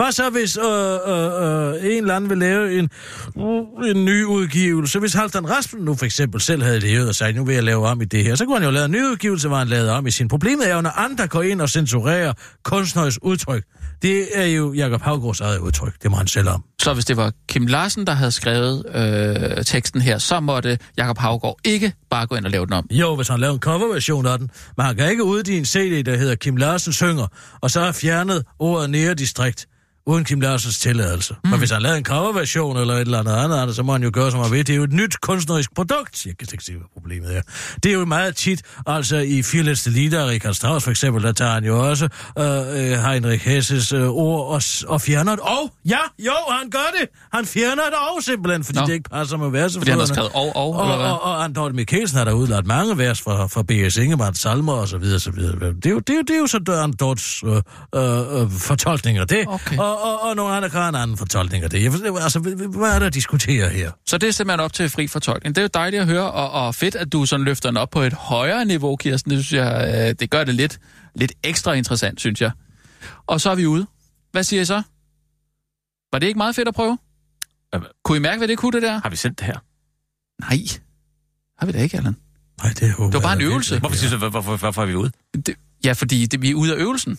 [0.00, 2.90] Hvad så, hvis øh, øh, øh, en eller anden vil lave en,
[3.36, 4.98] uh, en ny udgivelse?
[4.98, 7.86] Hvis Halvdan Rasmussen nu for eksempel selv havde levet og sagt, nu vil jeg lave
[7.86, 9.92] om i det her, så kunne han jo lave en ny udgivelse, hvor han lavede
[9.92, 10.28] om i sin.
[10.28, 12.32] Problemet er jo, når andre går ind og censurerer
[12.64, 13.64] kunstnerisk udtryk.
[14.02, 16.02] Det er jo Jakob Havgårds eget udtryk.
[16.02, 16.64] Det må han selv om.
[16.82, 21.18] Så hvis det var Kim Larsen, der havde skrevet øh, teksten her, så måtte Jakob
[21.18, 22.86] Havgård ikke bare gå ind og lave den om.
[22.90, 24.50] Jo, hvis han laver en coverversion af den.
[24.76, 27.26] Men han kan ikke udgive en CD, der hedder Kim Larsen synger,
[27.60, 29.66] og så har fjernet ordet nære distrikt
[30.06, 31.34] uden Kim Larsens tilladelse.
[31.44, 31.50] Mm.
[31.50, 34.10] Men hvis han lavede en coverversion eller et eller andet andet, så må han jo
[34.12, 34.66] gøre, som han vil.
[34.66, 36.26] Det er jo et nyt kunstnerisk produkt.
[36.26, 37.42] Jeg kan ikke se, hvad problemet er.
[37.82, 41.50] Det er jo meget tit, altså i Fierletste Lieder, Richard Strauss for eksempel, der tager
[41.50, 45.72] han jo også øh, øh, Heinrich Hesses øh, ord og, og fjerner et og.
[45.88, 47.08] Ja, jo, han gør det.
[47.32, 48.86] Han fjerner et og simpelthen, fordi Nå.
[48.86, 49.76] Det ikke passer med vers.
[49.78, 51.06] Fordi han har skrevet og, og, og, eller hvad?
[51.06, 53.96] og, og Anton Mikkelsen har der udladt mange vers fra, fra B.S.
[53.96, 55.72] Ingemann, salmer og så videre, så videre.
[55.72, 57.50] Det er jo, det er jo, det er jo så Døren Dorts øh,
[57.94, 59.78] øh, øh, fortolkning af det, Okay.
[59.78, 61.82] og, og, og nogle andre have en anden fortolkning af det.
[61.82, 63.90] Jeg, forstår- altså, hvad er der at diskutere her?
[64.06, 65.54] Så det er simpelthen op til fri fortolkning.
[65.54, 67.90] Det er jo dejligt at høre, og, og fedt, at du sådan løfter den op
[67.90, 69.30] på et højere niveau, Kirsten.
[69.30, 70.78] Det synes jeg, øh, det gør det lidt,
[71.14, 72.50] lidt ekstra interessant, synes jeg.
[73.26, 73.86] Og så er vi ude.
[74.32, 74.82] Hvad siger I så?
[76.12, 76.98] Var det ikke meget fedt at prøve?
[78.04, 79.00] Kunne I mærke, hvad det kunne, det der?
[79.02, 79.58] Har vi sendt det her?
[80.40, 80.58] Nej.
[81.58, 82.16] Har vi det ikke, Allan?
[82.62, 83.78] Nej, det, Det var bare en øvelse.
[83.78, 85.10] Hvorfor, hvorfor, hvorfor er vi ude?
[85.46, 87.18] Det, ja, fordi det, vi er ude af øvelsen.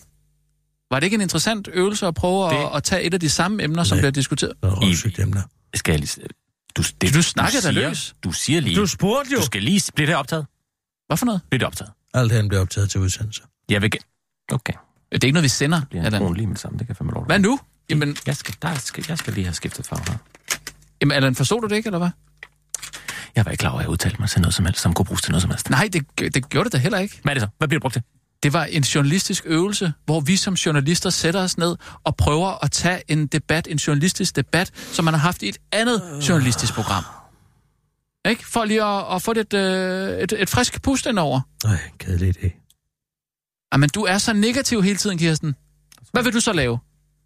[0.91, 3.29] Var det ikke en interessant øvelse at prøve Det- at, at tage et af de
[3.29, 4.01] samme emner, som Nej.
[4.01, 4.53] bliver diskuteret?
[4.63, 5.43] Det er røvsygt emne.
[5.73, 6.17] Skal jeg lige...
[6.75, 8.15] Du, det, Du snakker da siger, løs.
[8.23, 8.75] Du siger lige...
[8.75, 9.37] Du spurgte jo.
[9.37, 9.81] Du skal lige...
[9.95, 10.45] Bliver det optaget?
[11.07, 11.41] Hvad for noget?
[11.49, 11.91] Bliver det optaget?
[12.13, 13.41] Alt hen bliver optaget til udsendelse.
[13.69, 13.91] Jeg vil...
[14.51, 14.73] Okay.
[15.11, 16.21] Det er ikke noget, vi sender, Bliver Allan.
[16.23, 17.25] han lige med det samme, det kan fandme lov.
[17.25, 17.59] Hvad nu?
[17.89, 20.17] Jamen, Jeg skal, der skal, jeg skal lige have skiftet farve her.
[21.01, 22.09] jamen Allan, forstod du det ikke, eller hvad?
[23.35, 25.05] Jeg var ikke klar over, at jeg udtalte mig til noget som helst, som kunne
[25.05, 25.69] bruges til noget som helst.
[25.69, 27.19] Nej, det, det gjorde det da heller ikke.
[27.23, 27.47] Hvad er det så?
[27.57, 28.03] Hvad bliver det brugt til?
[28.43, 32.71] Det var en journalistisk øvelse, hvor vi som journalister sætter os ned og prøver at
[32.71, 37.03] tage en debat, en journalistisk debat, som man har haft i et andet journalistisk program.
[38.29, 38.45] Ikke?
[38.47, 41.41] For lige at, at få det, øh, et, et frisk pust indover.
[41.63, 42.49] Nej, kedelig idé.
[43.73, 45.55] Jamen, du er så negativ hele tiden, Kirsten.
[46.11, 46.79] Hvad vil du så lave?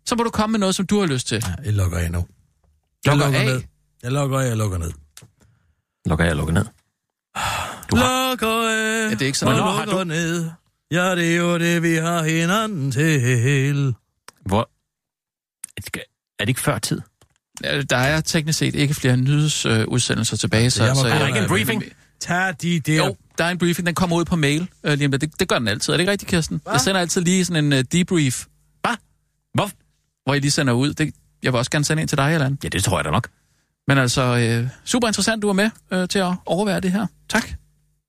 [0.05, 1.43] Så må du komme med noget, som du har lyst til.
[1.47, 2.25] Ja, jeg lukker af nu.
[3.05, 3.45] Jeg Lukker lukker af?
[3.45, 3.61] ned.
[4.03, 4.91] Jeg lukker af, jeg lukker ned.
[6.05, 6.65] Lukker jeg og lukker ned.
[7.91, 8.29] Du har...
[8.29, 10.49] Lukker af, Ja, det er ikke sådan Hvornår har lukker ned.
[10.91, 13.95] Ja, det er jo det, vi har hinanden til.
[14.45, 14.69] Hvor...
[16.39, 17.01] Er det ikke før tid?
[17.63, 20.83] Ja, Der er teknisk set ikke flere nyhedsudsendelser tilbage, så...
[20.83, 21.83] jeg må så bare- Er der ikke en briefing?
[22.19, 23.15] Tag de der Jo.
[23.37, 25.21] der er en briefing, den kommer ud på mail øh, lige om lidt.
[25.21, 25.93] det, det gør den altid.
[25.93, 26.61] Er det ikke rigtigt, Kirsten?
[26.71, 28.45] Jeg sender altid lige sådan en uh, debrief.
[28.81, 28.95] Hvad?
[29.53, 29.69] Hvor?
[30.25, 30.93] Hvor jeg lige sender ud.
[30.93, 31.13] Det,
[31.43, 32.57] jeg vil også gerne sende en til dig, Allan.
[32.63, 33.29] Ja, det tror jeg da nok.
[33.87, 37.07] Men altså, øh, super interessant, du var med øh, til at overvære det her.
[37.29, 37.49] Tak.